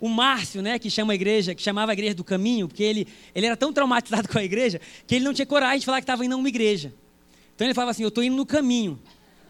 [0.00, 3.06] O Márcio, né, que chama a igreja, que chamava a igreja do caminho, porque ele,
[3.34, 6.04] ele era tão traumatizado com a igreja que ele não tinha coragem de falar que
[6.04, 6.92] estava indo a uma igreja.
[7.54, 8.98] Então ele falava assim, eu estou indo no caminho.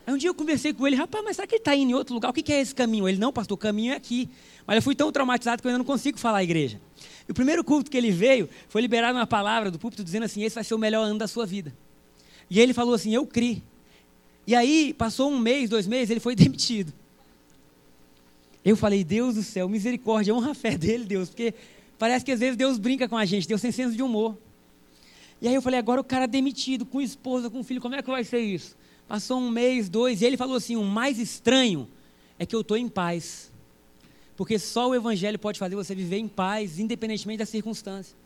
[0.07, 1.95] Aí um dia eu conversei com ele, rapaz, mas será que ele está indo em
[1.95, 2.31] outro lugar?
[2.31, 3.07] O que, que é esse caminho?
[3.07, 4.29] Ele, não, pastor, o caminho é aqui.
[4.67, 6.81] Mas eu fui tão traumatizado que eu ainda não consigo falar a igreja.
[7.29, 10.43] E o primeiro culto que ele veio foi liberar uma palavra do púlpito dizendo assim,
[10.43, 11.75] esse vai ser o melhor ano da sua vida.
[12.51, 13.63] E ele falou assim: Eu criei.
[14.47, 16.93] E aí, passou um mês, dois meses, ele foi demitido.
[18.65, 21.55] Eu falei: Deus do céu, misericórdia, honra a fé dele, Deus, porque
[21.99, 24.37] parece que às vezes Deus brinca com a gente, Deus tem senso de humor.
[25.41, 28.03] E aí eu falei: Agora o cara é demitido, com esposa, com filho, como é
[28.03, 28.77] que vai ser isso?
[29.07, 31.89] Passou um mês, dois, e ele falou assim: O mais estranho
[32.39, 33.51] é que eu estou em paz.
[34.37, 38.17] Porque só o Evangelho pode fazer você viver em paz, independentemente da circunstância.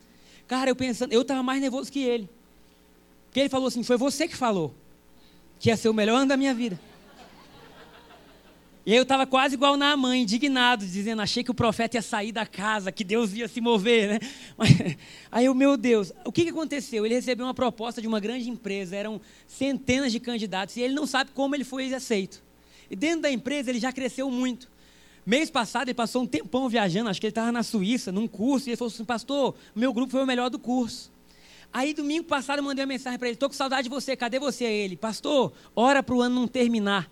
[0.47, 2.29] Cara, eu pensando, eu estava mais nervoso que ele.
[3.27, 4.75] Porque ele falou assim: foi você que falou
[5.59, 6.79] que ia ser o melhor ano da minha vida.
[8.85, 12.33] E eu estava quase igual na mãe, indignado, dizendo, achei que o profeta ia sair
[12.33, 14.19] da casa, que Deus ia se mover, né?
[15.31, 17.07] Aí eu, meu Deus, o que, que aconteceu?
[17.07, 21.07] Ele recebeu uma proposta de uma grande empresa, eram centenas de candidatos, e ele não
[21.07, 22.43] sabe como ele foi aceito.
[22.91, 24.69] E dentro da empresa ele já cresceu muito.
[25.25, 28.69] Mês passado ele passou um tempão viajando, acho que ele estava na Suíça, num curso,
[28.69, 31.13] e ele falou assim, pastor, meu grupo foi o melhor do curso.
[31.73, 34.39] Aí domingo passado eu mandei uma mensagem para ele: "Tô com saudade de você, cadê
[34.39, 37.11] você?" Ele: "Pastor, ora para o ano não terminar,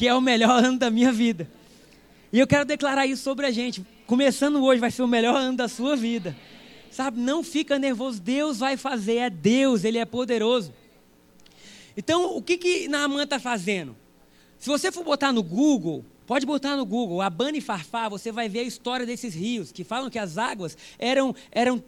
[0.00, 1.46] que é o melhor ano da minha vida."
[2.32, 3.84] E eu quero declarar isso sobre a gente.
[4.06, 6.34] Começando hoje vai ser o melhor ano da sua vida.
[6.90, 10.72] Sabe, não fica nervoso, Deus vai fazer, é Deus, ele é poderoso.
[11.94, 13.94] Então, o que, que Naamã está fazendo?
[14.58, 18.48] Se você for botar no Google, pode botar no Google, Abana e Farfá, você vai
[18.48, 21.82] ver a história desses rios, que falam que as águas eram, eram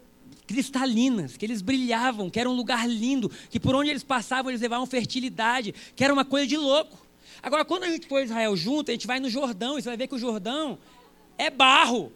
[0.46, 4.60] cristalinas, que eles brilhavam, que era um lugar lindo, que por onde eles passavam eles
[4.60, 7.01] levavam fertilidade, que era uma coisa de louco.
[7.42, 9.96] Agora, quando a gente for Israel junto, a gente vai no Jordão, e você vai
[9.96, 10.78] ver que o Jordão
[11.36, 12.12] é barro.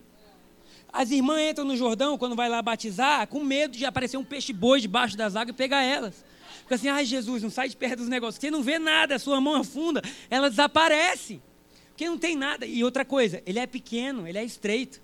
[0.92, 4.80] As irmãs entram no Jordão, quando vai lá batizar, com medo de aparecer um peixe-boi
[4.80, 6.24] debaixo das águas e pegar elas.
[6.62, 8.40] Fica assim, ai Jesus, não sai de perto dos negócios.
[8.40, 11.40] Você não vê nada, a sua mão afunda, ela desaparece.
[11.88, 12.64] Porque não tem nada.
[12.64, 15.00] E outra coisa, ele é pequeno, ele é estreito.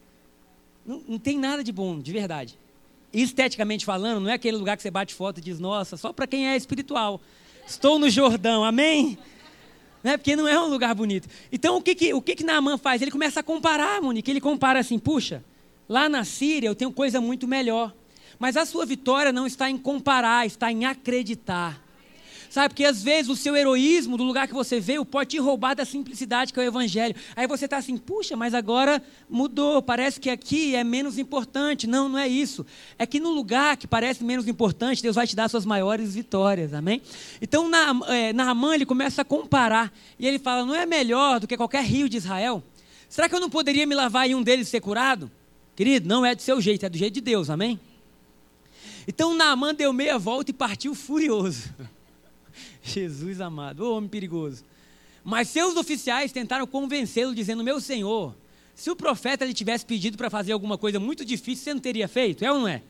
[0.86, 2.58] Não, não tem nada de bom, de verdade.
[3.12, 6.26] Esteticamente falando, não é aquele lugar que você bate foto e diz, nossa, só para
[6.26, 7.20] quem é espiritual.
[7.66, 9.18] Estou no Jordão, amém?
[10.02, 10.16] Né?
[10.16, 11.28] Porque não é um lugar bonito.
[11.50, 13.00] Então, o que que, o que, que Naaman faz?
[13.00, 14.30] Ele começa a comparar, Monique.
[14.30, 15.44] Ele compara assim, puxa,
[15.88, 17.94] lá na Síria eu tenho coisa muito melhor.
[18.38, 21.80] Mas a sua vitória não está em comparar, está em acreditar.
[22.52, 25.72] Sabe, porque às vezes o seu heroísmo, do lugar que você veio, pode te roubar
[25.72, 27.14] da simplicidade que é o Evangelho.
[27.34, 31.86] Aí você está assim, puxa, mas agora mudou, parece que aqui é menos importante.
[31.86, 32.66] Não, não é isso.
[32.98, 36.74] É que no lugar que parece menos importante, Deus vai te dar suas maiores vitórias,
[36.74, 37.00] amém?
[37.40, 39.90] Então, na, é, Naamã, ele começa a comparar.
[40.18, 42.62] E ele fala, não é melhor do que qualquer rio de Israel?
[43.08, 45.30] Será que eu não poderia me lavar em um deles ser curado?
[45.74, 47.80] Querido, não é do seu jeito, é do jeito de Deus, amém?
[49.08, 51.70] Então Naamã deu meia volta e partiu furioso.
[52.92, 54.64] Jesus amado, ô homem perigoso.
[55.24, 58.34] Mas seus oficiais tentaram convencê-lo, dizendo: Meu senhor,
[58.74, 62.08] se o profeta lhe tivesse pedido para fazer alguma coisa muito difícil, você não teria
[62.08, 62.44] feito?
[62.44, 62.82] É ou não é?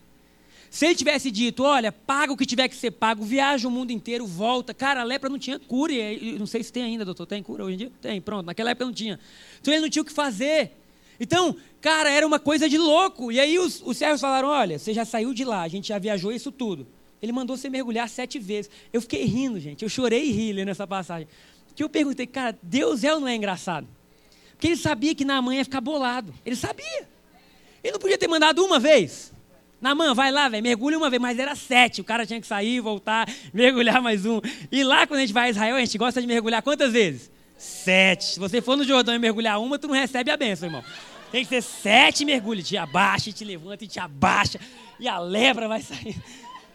[0.69, 3.91] Se ele tivesse dito: Olha, paga o que tiver que ser pago, viaja o mundo
[3.91, 4.73] inteiro, volta.
[4.73, 5.93] Cara, a lepra não tinha cura.
[5.93, 7.27] E, não sei se tem ainda, doutor.
[7.27, 7.91] Tem cura hoje em dia?
[8.01, 8.47] Tem, pronto.
[8.47, 9.19] Naquela época não tinha.
[9.61, 10.71] Então ele não tinha o que fazer.
[11.19, 13.31] Então, cara, era uma coisa de louco.
[13.31, 15.99] E aí os, os servos falaram: olha, você já saiu de lá, a gente já
[15.99, 16.87] viajou isso tudo.
[17.23, 18.69] Ele mandou você mergulhar sete vezes.
[18.91, 19.81] Eu fiquei rindo, gente.
[19.81, 21.25] Eu chorei e ri lendo essa passagem.
[21.73, 23.87] Que eu perguntei, cara, Deus é ou não é engraçado?
[24.51, 26.33] Porque ele sabia que Naamã ia ficar bolado.
[26.45, 27.07] Ele sabia.
[27.81, 29.31] Ele não podia ter mandado uma vez.
[29.79, 31.21] Naamã, vai lá, velho, mergulha uma vez.
[31.21, 32.01] Mas era sete.
[32.01, 34.41] O cara tinha que sair, voltar, mergulhar mais um.
[34.69, 37.31] E lá, quando a gente vai a Israel, a gente gosta de mergulhar quantas vezes?
[37.57, 38.25] Sete.
[38.33, 40.83] Se você for no Jordão e mergulhar uma, tu não recebe a benção, irmão.
[41.31, 42.67] Tem que ser sete mergulhos.
[42.67, 44.59] Te abaixa, te levanta e te abaixa.
[44.99, 46.21] E a lepra vai sair.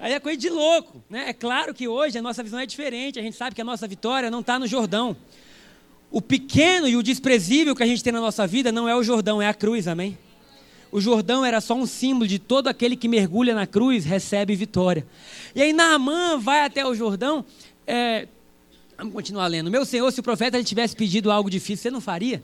[0.00, 1.02] Aí é coisa de louco.
[1.08, 1.28] Né?
[1.28, 3.18] É claro que hoje a nossa visão é diferente.
[3.18, 5.16] A gente sabe que a nossa vitória não está no Jordão.
[6.10, 9.02] O pequeno e o desprezível que a gente tem na nossa vida não é o
[9.02, 10.16] Jordão, é a cruz, amém?
[10.90, 15.06] O Jordão era só um símbolo de todo aquele que mergulha na cruz recebe vitória.
[15.54, 17.44] E aí Naamã vai até o Jordão,
[17.86, 18.26] é,
[18.98, 19.70] Vamos continuar lendo.
[19.70, 22.42] Meu Senhor, se o profeta lhe tivesse pedido algo difícil, você não faria?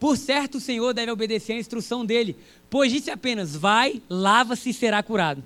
[0.00, 2.36] Por certo, o Senhor deve obedecer à instrução dele,
[2.68, 5.44] pois disse apenas: Vai, lava-se e será curado.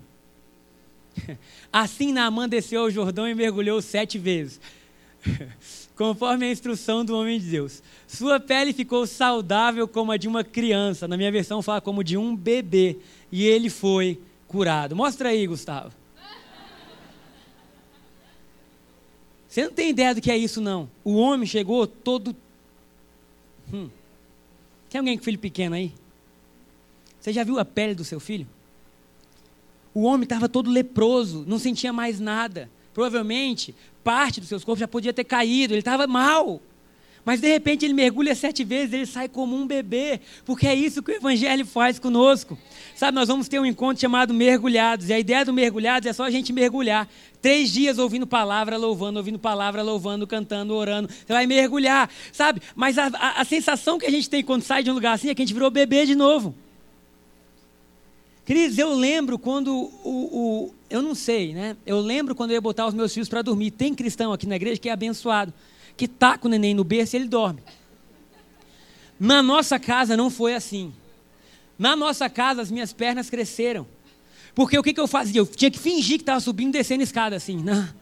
[1.72, 4.60] Assim Naamã desceu ao Jordão e mergulhou sete vezes,
[5.96, 7.82] conforme a instrução do homem de Deus.
[8.06, 12.16] Sua pele ficou saudável como a de uma criança, na minha versão fala como de
[12.16, 12.98] um bebê,
[13.30, 14.94] e ele foi curado.
[14.94, 15.92] Mostra aí, Gustavo.
[19.48, 20.86] Você não tem ideia do que é isso, não.
[21.02, 22.36] O homem chegou todo.
[23.72, 23.88] Hum.
[24.90, 25.92] Tem alguém com filho pequeno aí?
[27.18, 28.46] Você já viu a pele do seu filho?
[29.96, 32.68] O homem estava todo leproso, não sentia mais nada.
[32.92, 36.60] Provavelmente, parte dos seus corpos já podia ter caído, ele estava mal.
[37.24, 41.02] Mas de repente ele mergulha sete vezes, ele sai como um bebê, porque é isso
[41.02, 42.58] que o Evangelho faz conosco.
[42.94, 46.24] Sabe, nós vamos ter um encontro chamado Mergulhados, e a ideia do Mergulhados é só
[46.24, 47.08] a gente mergulhar.
[47.40, 51.08] Três dias ouvindo palavra, louvando, ouvindo palavra, louvando, cantando, orando.
[51.08, 52.60] Você vai mergulhar, sabe?
[52.74, 55.30] Mas a, a, a sensação que a gente tem quando sai de um lugar assim
[55.30, 56.54] é que a gente virou bebê de novo.
[58.46, 61.76] Cris, eu lembro quando o, o, Eu não sei, né?
[61.84, 63.72] Eu lembro quando eu ia botar os meus filhos para dormir.
[63.72, 65.52] Tem cristão aqui na igreja que é abençoado
[65.96, 67.62] que com o neném no berço e ele dorme.
[69.18, 70.92] Na nossa casa não foi assim.
[71.78, 73.86] Na nossa casa as minhas pernas cresceram.
[74.54, 75.40] Porque o que, que eu fazia?
[75.40, 77.56] Eu tinha que fingir que estava subindo e descendo escada assim.
[77.56, 77.92] Né?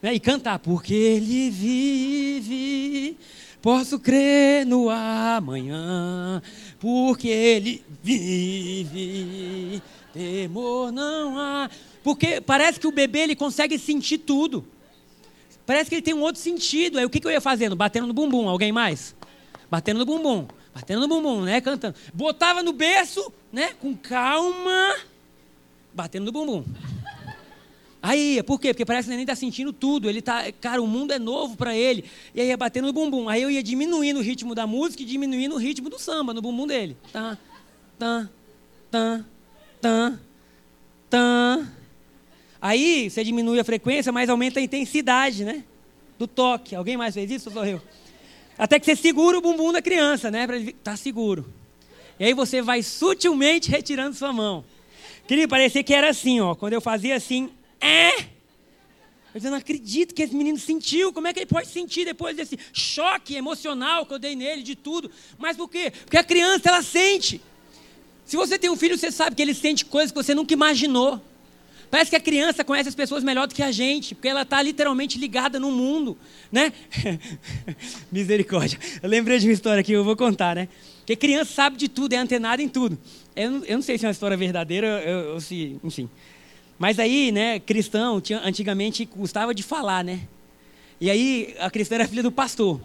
[0.00, 0.14] né?
[0.14, 0.60] E cantar.
[0.60, 3.16] Porque ele vive,
[3.60, 6.40] posso crer no amanhã.
[6.84, 11.70] Porque ele vive, temor não há.
[12.02, 14.66] Porque parece que o bebê ele consegue sentir tudo.
[15.64, 16.98] Parece que ele tem um outro sentido.
[16.98, 17.74] Aí o que, que eu ia fazendo?
[17.74, 18.50] Batendo no bumbum.
[18.50, 19.16] Alguém mais?
[19.70, 20.46] Batendo no bumbum.
[20.74, 21.58] Batendo no bumbum, né?
[21.62, 21.96] Cantando.
[22.12, 23.72] Botava no berço, né?
[23.80, 24.94] Com calma.
[25.94, 26.66] Batendo no bumbum.
[28.06, 28.74] Aí, por quê?
[28.74, 30.10] Porque parece que ele nem está sentindo tudo.
[30.10, 32.04] Ele tá, cara, o mundo é novo para ele.
[32.34, 33.30] E aí ia batendo no bumbum.
[33.30, 36.42] Aí eu ia diminuindo o ritmo da música e diminuindo o ritmo do samba no
[36.42, 36.98] bumbum dele.
[37.10, 37.38] Tá,
[37.98, 38.28] tá,
[38.90, 39.24] tá,
[39.80, 40.18] tá,
[41.08, 41.68] tá.
[42.60, 45.64] Aí você diminui a frequência, mas aumenta a intensidade, né?
[46.18, 46.74] do toque.
[46.74, 47.80] Alguém mais fez isso eu?
[48.56, 50.46] Até que você segura o bumbum da criança, né?
[50.46, 51.46] Para ele tá seguro.
[52.18, 54.64] E aí você vai sutilmente retirando sua mão.
[55.26, 56.54] Queria parecer que era assim, ó.
[56.54, 57.50] Quando eu fazia assim,
[57.86, 58.34] é.
[59.34, 61.12] Eu não acredito que esse menino sentiu.
[61.12, 64.76] Como é que ele pode sentir depois desse choque emocional que eu dei nele, de
[64.76, 65.10] tudo?
[65.36, 65.92] Mas por quê?
[66.04, 67.40] Porque a criança, ela sente.
[68.24, 71.20] Se você tem um filho, você sabe que ele sente coisas que você nunca imaginou.
[71.90, 74.60] Parece que a criança conhece as pessoas melhor do que a gente, porque ela está
[74.62, 76.16] literalmente ligada no mundo,
[76.50, 76.72] né?
[78.10, 78.78] Misericórdia.
[79.02, 80.68] Eu lembrei de uma história que eu vou contar, né?
[80.98, 82.98] Porque criança sabe de tudo, é antenada em tudo.
[83.36, 85.02] Eu não, eu não sei se é uma história verdadeira
[85.34, 86.08] ou se, enfim.
[86.78, 90.20] Mas aí, né, cristão, tinha, antigamente gostava de falar, né?
[91.00, 92.80] E aí a cristã era filha do pastor.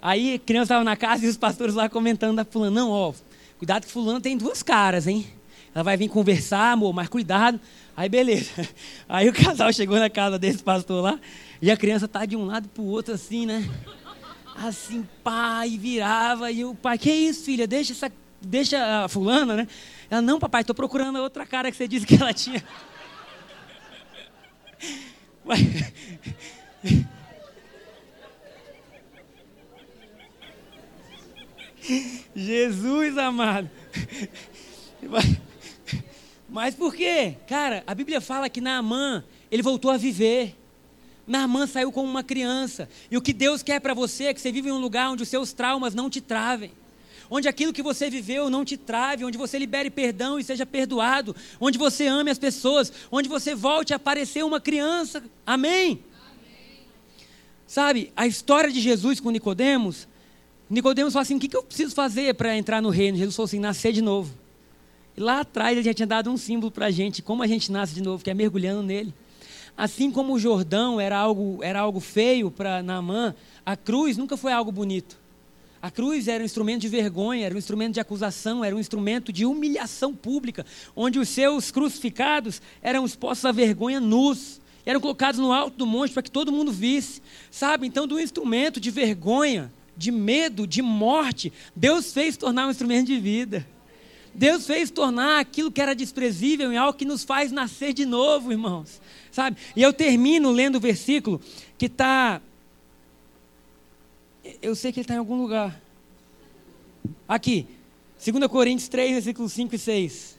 [0.00, 3.12] Aí a criança estava na casa e os pastores lá comentando da fulana, não, ó,
[3.58, 5.26] cuidado que fulano tem duas caras, hein?
[5.74, 7.58] Ela vai vir conversar, amor, mas cuidado.
[7.96, 8.50] Aí beleza.
[9.08, 11.18] Aí o casal chegou na casa desse pastor lá,
[11.60, 13.68] e a criança tá de um lado para o outro assim, né?
[14.56, 17.66] Assim, pai, virava, e o pai, que isso, filha?
[17.66, 19.68] Deixa essa, deixa a fulana, né?
[20.08, 22.62] Ela, não, papai, estou procurando a outra cara que você disse que ela tinha.
[25.44, 25.60] Mas...
[32.34, 33.70] Jesus amado.
[36.48, 37.36] Mas por quê?
[37.46, 40.56] Cara, a Bíblia fala que Naamã, ele voltou a viver.
[41.26, 42.88] Naamã saiu como uma criança.
[43.10, 45.22] E o que Deus quer para você é que você viva em um lugar onde
[45.22, 46.72] os seus traumas não te travem.
[47.30, 51.34] Onde aquilo que você viveu não te trave, onde você libere perdão e seja perdoado,
[51.60, 55.22] onde você ame as pessoas, onde você volte a parecer uma criança.
[55.46, 56.00] Amém?
[56.30, 56.80] Amém.
[57.66, 60.06] Sabe, a história de Jesus com Nicodemos,
[60.68, 63.18] Nicodemos falou assim: o que eu preciso fazer para entrar no reino?
[63.18, 64.32] Jesus falou assim: nascer de novo.
[65.16, 67.70] E lá atrás ele já tinha dado um símbolo para a gente, como a gente
[67.70, 69.14] nasce de novo, que é mergulhando nele.
[69.76, 73.34] Assim como o Jordão era algo, era algo feio para Naamã,
[73.64, 75.18] a cruz nunca foi algo bonito.
[75.84, 79.30] A cruz era um instrumento de vergonha, era um instrumento de acusação, era um instrumento
[79.30, 80.64] de humilhação pública,
[80.96, 86.14] onde os seus crucificados eram expostos à vergonha nus, eram colocados no alto do monte
[86.14, 87.20] para que todo mundo visse.
[87.50, 87.86] Sabe?
[87.86, 93.20] Então, do instrumento de vergonha, de medo, de morte, Deus fez tornar um instrumento de
[93.20, 93.66] vida.
[94.34, 98.50] Deus fez tornar aquilo que era desprezível em algo que nos faz nascer de novo,
[98.50, 99.02] irmãos.
[99.30, 99.58] Sabe?
[99.76, 101.42] E eu termino lendo o versículo
[101.76, 102.40] que está.
[104.60, 105.80] Eu sei que ele está em algum lugar.
[107.26, 107.66] Aqui,
[108.24, 110.38] 2 Coríntios 3, versículos 5 e 6.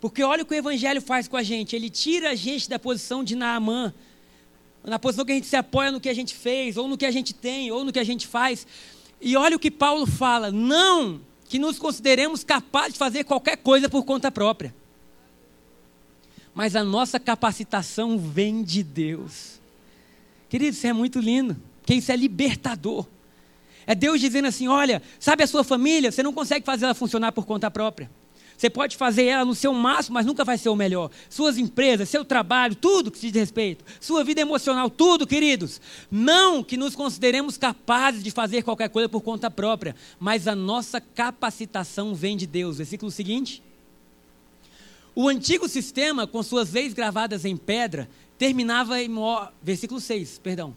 [0.00, 1.76] Porque olha o que o Evangelho faz com a gente.
[1.76, 3.94] Ele tira a gente da posição de Naamã,
[4.84, 7.06] na posição que a gente se apoia no que a gente fez, ou no que
[7.06, 8.66] a gente tem, ou no que a gente faz.
[9.20, 13.88] E olha o que Paulo fala: não que nos consideremos capazes de fazer qualquer coisa
[13.88, 14.74] por conta própria.
[16.54, 19.60] Mas a nossa capacitação vem de Deus.
[20.48, 23.06] Querido, isso é muito lindo, porque isso é libertador.
[23.86, 26.10] É Deus dizendo assim: olha, sabe a sua família?
[26.10, 28.08] Você não consegue fazer ela funcionar por conta própria.
[28.56, 31.10] Você pode fazer ela no seu máximo, mas nunca vai ser o melhor.
[31.28, 33.84] Suas empresas, seu trabalho, tudo que se diz respeito.
[34.00, 35.80] Sua vida emocional, tudo, queridos.
[36.08, 41.00] Não que nos consideremos capazes de fazer qualquer coisa por conta própria, mas a nossa
[41.00, 42.76] capacitação vem de Deus.
[42.76, 43.60] Versículo seguinte.
[45.12, 49.10] O antigo sistema, com suas leis gravadas em pedra, terminava em.
[49.60, 50.72] Versículo 6, perdão.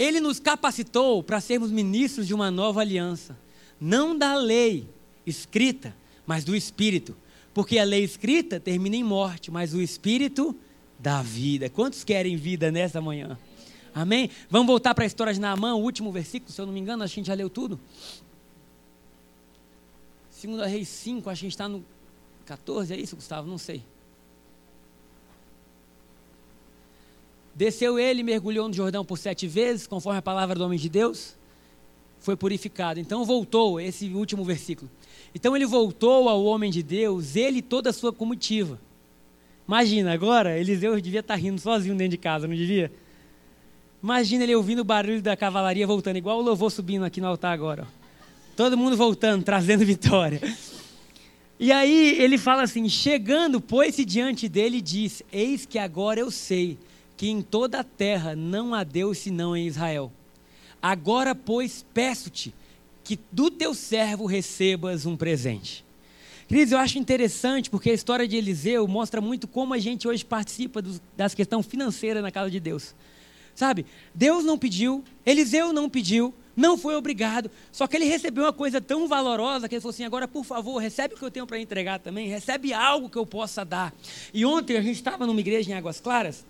[0.00, 3.36] Ele nos capacitou para sermos ministros de uma nova aliança,
[3.78, 4.88] não da lei
[5.26, 5.94] escrita,
[6.26, 7.14] mas do Espírito.
[7.52, 10.56] Porque a lei escrita termina em morte, mas o Espírito
[10.98, 11.68] dá vida.
[11.68, 13.38] Quantos querem vida nessa manhã?
[13.94, 14.30] Amém?
[14.48, 17.02] Vamos voltar para a história de Naamã, o último versículo, se eu não me engano,
[17.02, 17.78] a gente já leu tudo.
[20.30, 21.84] Segunda Reis 5, acho que a gente está no
[22.46, 23.46] 14, é isso, Gustavo?
[23.46, 23.84] Não sei.
[27.54, 31.36] Desceu ele mergulhou no Jordão por sete vezes, conforme a palavra do homem de Deus.
[32.20, 33.00] Foi purificado.
[33.00, 34.90] Então voltou, esse último versículo.
[35.34, 38.78] Então ele voltou ao homem de Deus, ele e toda a sua comitiva.
[39.66, 42.90] Imagina, agora Eliseu devia estar rindo sozinho dentro de casa, não devia?
[44.02, 47.52] Imagina ele ouvindo o barulho da cavalaria voltando, igual o louvor subindo aqui no altar
[47.52, 47.86] agora.
[48.56, 50.40] Todo mundo voltando, trazendo vitória.
[51.58, 56.30] E aí ele fala assim: chegando, pôs-se diante dele e disse: Eis que agora eu
[56.30, 56.78] sei
[57.20, 60.10] que em toda a terra não há Deus senão em Israel.
[60.80, 62.54] Agora, pois, peço-te
[63.04, 65.84] que do teu servo recebas um presente.
[66.48, 70.24] Queridos, eu acho interessante porque a história de Eliseu mostra muito como a gente hoje
[70.24, 72.94] participa dos, das questões financeiras na casa de Deus.
[73.54, 73.84] Sabe?
[74.14, 78.80] Deus não pediu, Eliseu não pediu, não foi obrigado, só que ele recebeu uma coisa
[78.80, 81.60] tão valorosa que ele falou assim: agora, por favor, recebe o que eu tenho para
[81.60, 83.92] entregar também, recebe algo que eu possa dar.
[84.32, 86.46] E ontem a gente estava numa igreja em Águas Claras,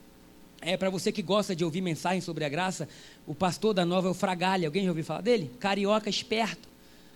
[0.61, 2.89] é, para você que gosta de ouvir mensagens sobre a graça,
[3.27, 4.69] o pastor da nova é o Fragalha.
[4.69, 5.51] Alguém já ouviu falar dele?
[5.59, 6.69] Carioca esperto.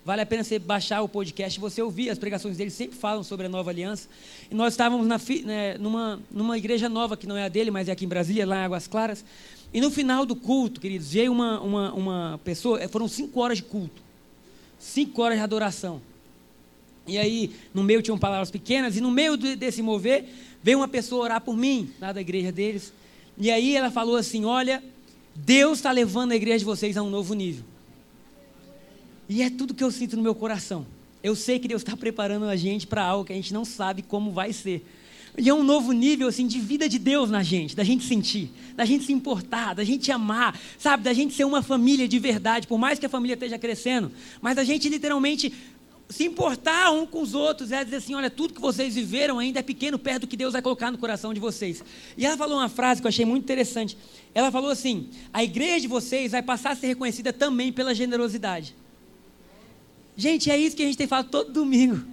[0.04, 2.10] Vale a pena você baixar o podcast e você ouvir.
[2.10, 4.08] As pregações dele sempre falam sobre a nova aliança.
[4.50, 7.88] E nós estávamos na, né, numa, numa igreja nova, que não é a dele, mas
[7.88, 9.24] é aqui em Brasília, lá em Águas Claras.
[9.72, 13.58] E no final do culto, queridos, veio uma, uma, uma pessoa, é, foram cinco horas
[13.58, 14.02] de culto.
[14.78, 16.02] Cinco horas de adoração.
[17.06, 20.26] E aí, no meio tinham palavras pequenas, e no meio desse mover,
[20.62, 22.92] veio uma pessoa orar por mim, lá da igreja deles.
[23.36, 24.82] E aí ela falou assim: Olha,
[25.34, 27.64] Deus está levando a igreja de vocês a um novo nível.
[29.28, 30.86] E é tudo que eu sinto no meu coração.
[31.22, 34.02] Eu sei que Deus está preparando a gente para algo que a gente não sabe
[34.02, 34.86] como vai ser.
[35.36, 38.52] E é um novo nível assim de vida de Deus na gente, da gente sentir,
[38.76, 42.68] da gente se importar, da gente amar, sabe, da gente ser uma família de verdade,
[42.68, 45.52] por mais que a família esteja crescendo, mas da gente literalmente
[46.08, 49.60] se importar um com os outros, é dizer assim: olha, tudo que vocês viveram ainda
[49.60, 51.82] é pequeno perto do que Deus vai colocar no coração de vocês.
[52.16, 53.96] E ela falou uma frase que eu achei muito interessante.
[54.34, 58.74] Ela falou assim: a igreja de vocês vai passar a ser reconhecida também pela generosidade.
[60.16, 62.04] Gente, é isso que a gente tem falado todo domingo.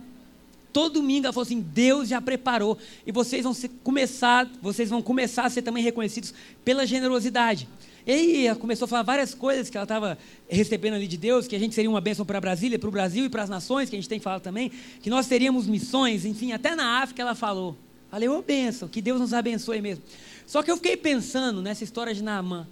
[0.72, 5.44] Todo domingo ela falou assim: Deus já preparou e vocês vão começar, vocês vão começar
[5.44, 6.34] a ser também reconhecidos
[6.64, 7.68] pela generosidade.
[8.06, 10.18] E aí começou a falar várias coisas que ela estava
[10.50, 13.26] recebendo ali de Deus, que a gente seria uma bênção para Brasília, para o Brasil
[13.26, 14.72] e para as nações, que a gente tem falado também,
[15.02, 17.78] que nós teríamos missões, enfim, até na África ela falou.
[18.10, 20.04] Falei, ô bênção, que Deus nos abençoe mesmo.
[20.48, 22.68] Só que eu fiquei pensando nessa história de Naamã,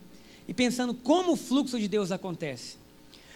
[0.47, 2.75] e pensando como o fluxo de Deus acontece.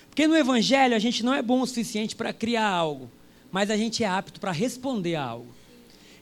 [0.09, 3.09] Porque no Evangelho a gente não é bom o suficiente para criar algo,
[3.51, 5.47] mas a gente é apto para responder a algo.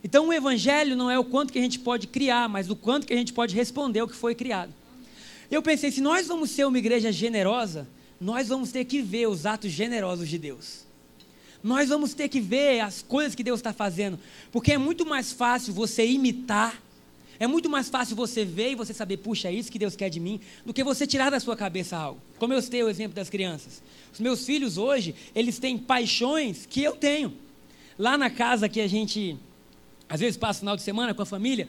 [0.04, 3.08] Então o Evangelho não é o quanto que a gente pode criar, mas o quanto
[3.08, 4.74] que a gente pode responder ao que foi criado.
[5.52, 7.86] Eu pensei, se nós vamos ser uma igreja generosa,
[8.20, 10.86] nós vamos ter que ver os atos generosos de Deus.
[11.62, 14.18] Nós vamos ter que ver as coisas que Deus está fazendo,
[14.50, 16.82] porque é muito mais fácil você imitar,
[17.38, 20.10] é muito mais fácil você ver e você saber, puxa, é isso que Deus quer
[20.10, 22.22] de mim, do que você tirar da sua cabeça algo.
[22.40, 23.84] Como eu citei o exemplo das crianças.
[24.14, 27.34] Os meus filhos hoje, eles têm paixões que eu tenho.
[28.00, 29.36] Lá na casa que a gente,
[30.08, 31.68] às vezes, passa final de semana com a família,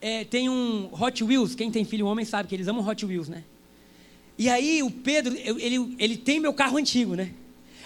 [0.00, 3.28] é, tem um Hot Wheels, quem tem filho homem sabe que eles amam Hot Wheels,
[3.28, 3.44] né?
[4.38, 7.32] E aí o Pedro, ele, ele tem meu carro antigo, né?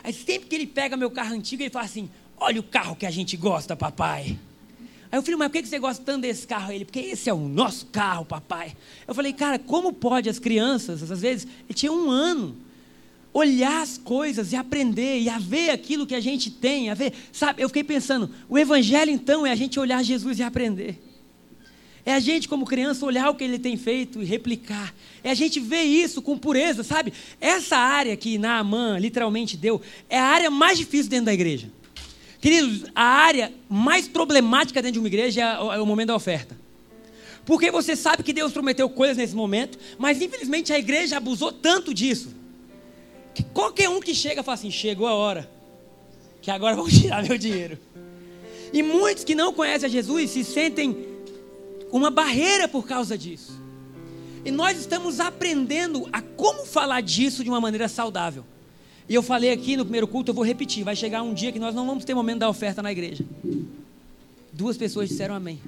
[0.02, 3.06] Aí sempre que ele pega meu carro antigo, ele fala assim: Olha o carro que
[3.06, 4.38] a gente gosta, papai.
[5.10, 6.72] Aí eu falei, mas por que você gosta tanto desse carro?
[6.72, 8.76] Ele, porque esse é o nosso carro, papai.
[9.06, 12.56] Eu falei, cara, como pode as crianças, às vezes, ele tinha um ano,
[13.32, 17.12] olhar as coisas e aprender e a ver aquilo que a gente tem, a ver,
[17.32, 17.62] sabe?
[17.62, 21.00] Eu fiquei pensando, o evangelho então é a gente olhar Jesus e aprender.
[22.06, 24.94] É a gente, como criança, olhar o que ele tem feito e replicar.
[25.22, 27.14] É a gente ver isso com pureza, sabe?
[27.40, 31.70] Essa área que Naamã literalmente deu é a área mais difícil dentro da igreja.
[32.40, 36.54] Queridos, a área mais problemática dentro de uma igreja é, é o momento da oferta.
[37.46, 41.94] Porque você sabe que Deus prometeu coisas nesse momento, mas infelizmente a igreja abusou tanto
[41.94, 42.34] disso.
[43.34, 45.50] Que qualquer um que chega fala assim: chegou a hora,
[46.42, 47.78] que agora vão tirar meu dinheiro.
[48.74, 51.13] E muitos que não conhecem a Jesus se sentem
[51.96, 53.52] uma barreira por causa disso.
[54.44, 58.44] E nós estamos aprendendo a como falar disso de uma maneira saudável.
[59.08, 61.58] E eu falei aqui no primeiro culto, eu vou repetir: vai chegar um dia que
[61.60, 63.24] nós não vamos ter momento da oferta na igreja.
[64.52, 65.60] Duas pessoas disseram amém.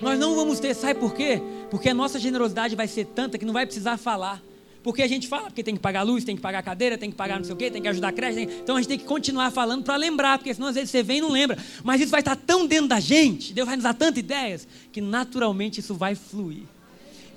[0.00, 1.42] Nós não vamos ter, sabe por quê?
[1.68, 4.40] Porque a nossa generosidade vai ser tanta que não vai precisar falar.
[4.82, 7.16] Porque a gente fala, porque tem que pagar luz, tem que pagar cadeira, tem que
[7.16, 8.46] pagar não sei o quê, tem que ajudar a creche.
[8.46, 8.58] Tem...
[8.60, 11.18] Então a gente tem que continuar falando para lembrar, porque senão às vezes você vem
[11.18, 11.58] e não lembra.
[11.84, 15.00] Mas isso vai estar tão dentro da gente, Deus vai nos dar tantas ideias, que
[15.00, 16.64] naturalmente isso vai fluir.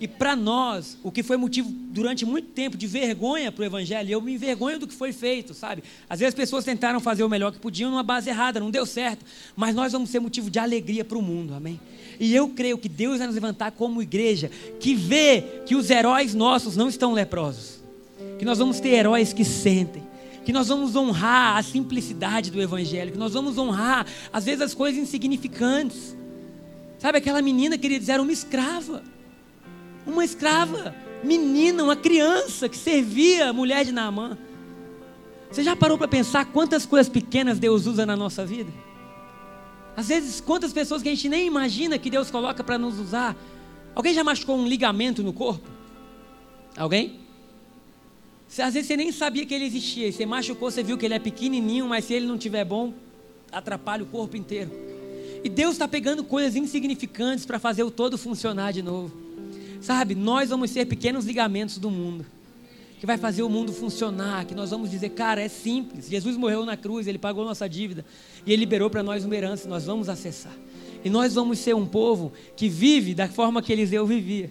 [0.03, 4.11] E para nós, o que foi motivo durante muito tempo de vergonha para o Evangelho,
[4.11, 5.81] eu me envergonho do que foi feito, sabe?
[6.09, 8.85] Às vezes as pessoas tentaram fazer o melhor que podiam numa base errada, não deu
[8.85, 9.23] certo.
[9.55, 11.79] Mas nós vamos ser motivo de alegria para o mundo, amém?
[12.19, 16.33] E eu creio que Deus vai nos levantar como igreja que vê que os heróis
[16.33, 17.79] nossos não estão leprosos.
[18.37, 20.03] Que nós vamos ter heróis que sentem.
[20.43, 23.13] Que nós vamos honrar a simplicidade do Evangelho.
[23.13, 26.13] Que nós vamos honrar, às vezes, as coisas insignificantes.
[26.99, 29.12] Sabe, aquela menina, queridos, era uma escrava.
[30.05, 34.37] Uma escrava, menina, uma criança que servia a mulher de Naamã.
[35.49, 38.71] Você já parou para pensar quantas coisas pequenas Deus usa na nossa vida?
[39.95, 43.35] Às vezes, quantas pessoas que a gente nem imagina que Deus coloca para nos usar.
[43.93, 45.69] Alguém já machucou um ligamento no corpo?
[46.75, 47.19] Alguém?
[48.49, 50.11] Às vezes você nem sabia que ele existia.
[50.11, 52.93] Você machucou, você viu que ele é pequenininho, mas se ele não tiver bom,
[53.51, 54.71] atrapalha o corpo inteiro.
[55.43, 59.22] E Deus está pegando coisas insignificantes para fazer o todo funcionar de novo.
[59.83, 62.25] Sabe, nós vamos ser pequenos ligamentos do mundo
[63.03, 66.07] que vai fazer o mundo funcionar, que nós vamos dizer, cara, é simples.
[66.07, 68.05] Jesus morreu na cruz, ele pagou nossa dívida
[68.45, 70.53] e ele liberou para nós uma herança, nós vamos acessar.
[71.03, 74.49] E nós vamos ser um povo que vive da forma que Eliseu vivia.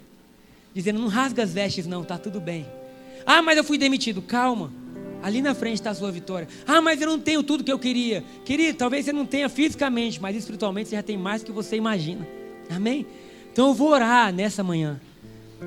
[0.75, 2.67] dizendo: não rasga as vestes, não, tá tudo bem.
[3.25, 4.21] Ah, mas eu fui demitido.
[4.21, 4.71] Calma.
[5.23, 6.47] Ali na frente está a sua vitória.
[6.67, 8.23] Ah, mas eu não tenho tudo que eu queria.
[8.45, 11.77] Querido, talvez você não tenha fisicamente, mas espiritualmente você já tem mais do que você
[11.77, 12.29] imagina.
[12.69, 13.07] Amém?
[13.51, 15.01] Então eu vou orar nessa manhã.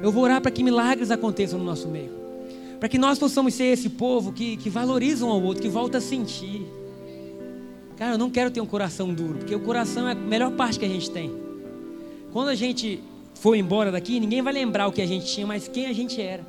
[0.02, 2.12] Eu vou orar para que milagres aconteçam no nosso meio.
[2.80, 5.98] Para que nós possamos ser esse povo que, que valoriza um ao outro, que volta
[5.98, 6.66] a sentir.
[7.98, 10.78] Cara, eu não quero ter um coração duro, porque o coração é a melhor parte
[10.78, 11.32] que a gente tem.
[12.32, 13.02] Quando a gente
[13.36, 16.22] for embora daqui, ninguém vai lembrar o que a gente tinha, mas quem a gente
[16.22, 16.46] era.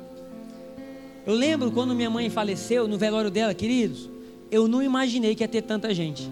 [1.25, 4.09] Eu lembro quando minha mãe faleceu, no velório dela, queridos,
[4.51, 6.29] eu não imaginei que ia ter tanta gente.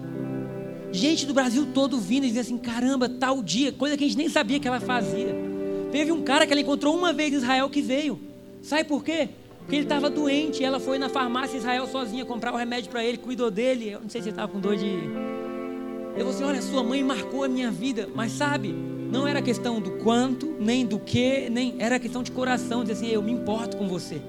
[0.92, 4.16] Gente do Brasil todo vindo e dizendo assim: caramba, tal dia, coisa que a gente
[4.16, 5.45] nem sabia que ela fazia.
[5.90, 8.18] Teve um cara que ela encontrou uma vez em Israel que veio.
[8.62, 9.28] Sabe por quê?
[9.58, 10.64] Porque ele estava doente.
[10.64, 13.90] Ela foi na farmácia em Israel sozinha comprar o remédio para ele, cuidou dele.
[13.90, 14.86] Eu não sei se ele estava com dor de.
[16.16, 18.08] Eu falei assim: olha, sua mãe marcou a minha vida.
[18.14, 18.68] Mas sabe,
[19.10, 21.76] não era questão do quanto, nem do que, nem.
[21.78, 22.82] Era questão de coração.
[22.82, 24.20] Dizer assim: eu me importo com você.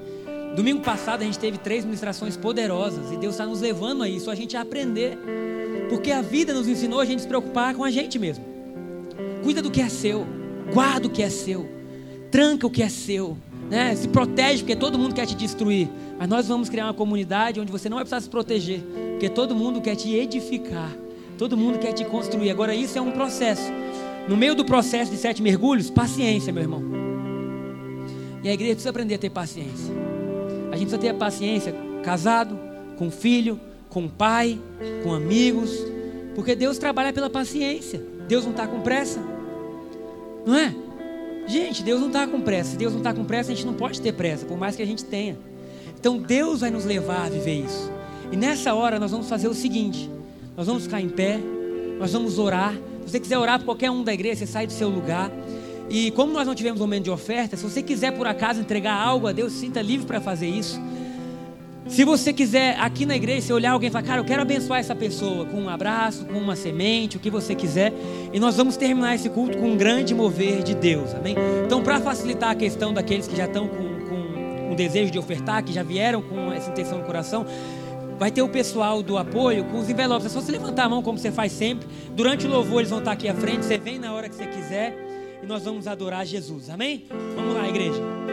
[0.55, 4.31] Domingo passado a gente teve três ministrações poderosas e Deus está nos levando a isso,
[4.31, 5.17] a gente a aprender.
[5.87, 8.43] Porque a vida nos ensinou a gente se preocupar com a gente mesmo.
[9.43, 10.25] Cuida do que é seu,
[10.73, 11.67] guarda o que é seu,
[12.31, 13.37] tranca o que é seu,
[13.69, 13.95] né?
[13.95, 15.89] se protege, porque todo mundo quer te destruir.
[16.19, 19.55] Mas nós vamos criar uma comunidade onde você não vai precisar se proteger, porque todo
[19.55, 20.91] mundo quer te edificar,
[21.37, 22.49] todo mundo quer te construir.
[22.49, 23.71] Agora, isso é um processo.
[24.27, 26.81] No meio do processo de sete mergulhos, paciência, meu irmão.
[28.43, 29.93] E a igreja precisa aprender a ter paciência.
[30.71, 32.57] A gente precisa ter a paciência casado,
[32.97, 33.59] com filho,
[33.89, 34.59] com pai,
[35.03, 35.71] com amigos,
[36.35, 38.01] porque Deus trabalha pela paciência.
[38.27, 39.21] Deus não está com pressa,
[40.47, 40.73] não é?
[41.45, 42.71] Gente, Deus não está com pressa.
[42.71, 44.81] Se Deus não está com pressa, a gente não pode ter pressa, por mais que
[44.81, 45.37] a gente tenha.
[45.99, 47.91] Então Deus vai nos levar a viver isso.
[48.31, 50.09] E nessa hora nós vamos fazer o seguinte:
[50.55, 51.39] nós vamos ficar em pé,
[51.99, 52.73] nós vamos orar.
[53.05, 55.31] Se você quiser orar por qualquer um da igreja, você sai do seu lugar.
[55.89, 59.27] E como nós não tivemos momento de oferta, se você quiser por acaso entregar algo
[59.27, 60.79] a Deus, sinta livre para fazer isso.
[61.87, 64.95] Se você quiser aqui na igreja, olhar alguém e falar, cara, eu quero abençoar essa
[64.95, 67.93] pessoa com um abraço, com uma semente, o que você quiser.
[68.33, 71.35] E nós vamos terminar esse culto com um grande mover de Deus, amém?
[71.65, 75.63] Então, para facilitar a questão daqueles que já estão com, com um desejo de ofertar,
[75.63, 77.45] que já vieram com essa intenção no coração,
[78.19, 80.25] vai ter o pessoal do apoio com os envelopes.
[80.25, 81.87] É só você levantar a mão como você faz sempre.
[82.13, 84.45] Durante o louvor eles vão estar aqui à frente, você vem na hora que você
[84.45, 84.93] quiser
[85.41, 86.69] e nós vamos adorar Jesus.
[86.69, 87.05] Amém?
[87.35, 88.26] Vamos lá, igreja.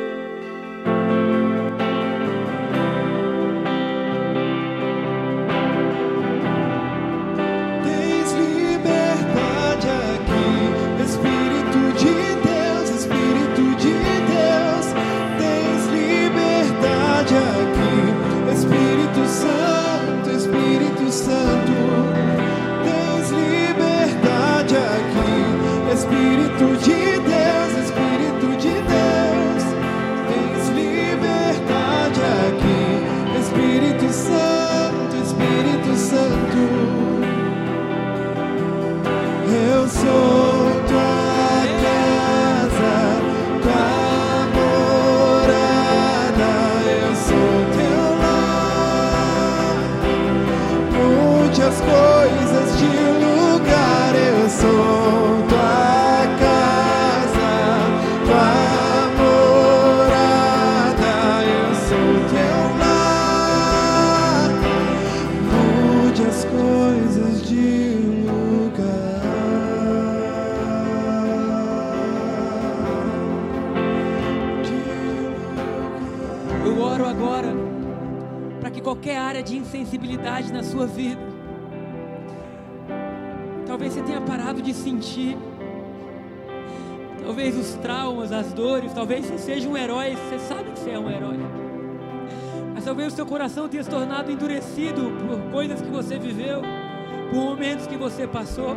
[98.14, 98.76] Você passou.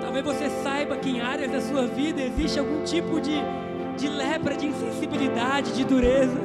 [0.00, 3.36] Talvez você saiba que em áreas da sua vida existe algum tipo de,
[3.98, 6.40] de lepra, de insensibilidade, de dureza.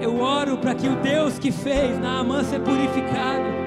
[0.00, 3.60] Eu oro para que o Deus que fez Naamã ser purificado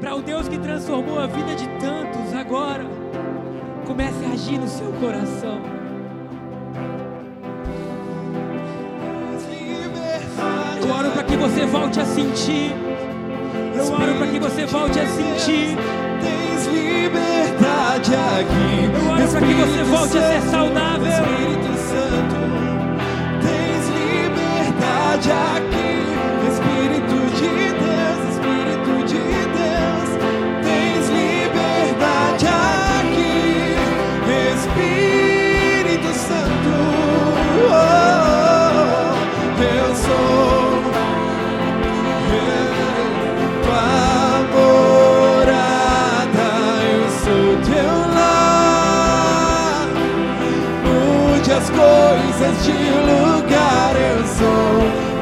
[0.00, 2.84] para o Deus que transformou a vida de tantos agora,
[3.86, 5.73] comece a agir no seu coração.
[11.64, 12.72] Você volte a sentir.
[13.74, 15.76] Eu oro para que você volte a sentir.
[16.20, 18.84] Tens liberdade aqui.
[18.84, 21.73] Eu oro para que você volte a ser saudável.
[52.34, 54.74] mudanças de lugar, eu sou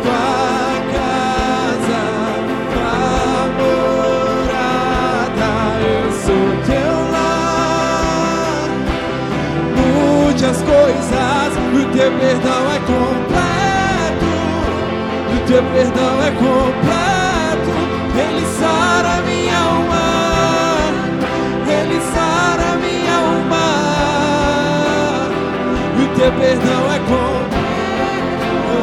[0.03, 2.03] tua casa,
[2.73, 5.51] tua morada,
[5.81, 8.69] eu sou teu lar.
[9.77, 14.33] Mude as coisas, o teu perdão é completo,
[15.35, 17.73] o teu perdão é completo,
[18.17, 20.07] ele sara minha alma,
[21.69, 23.67] ele sara minha alma.
[25.95, 26.82] O teu perdão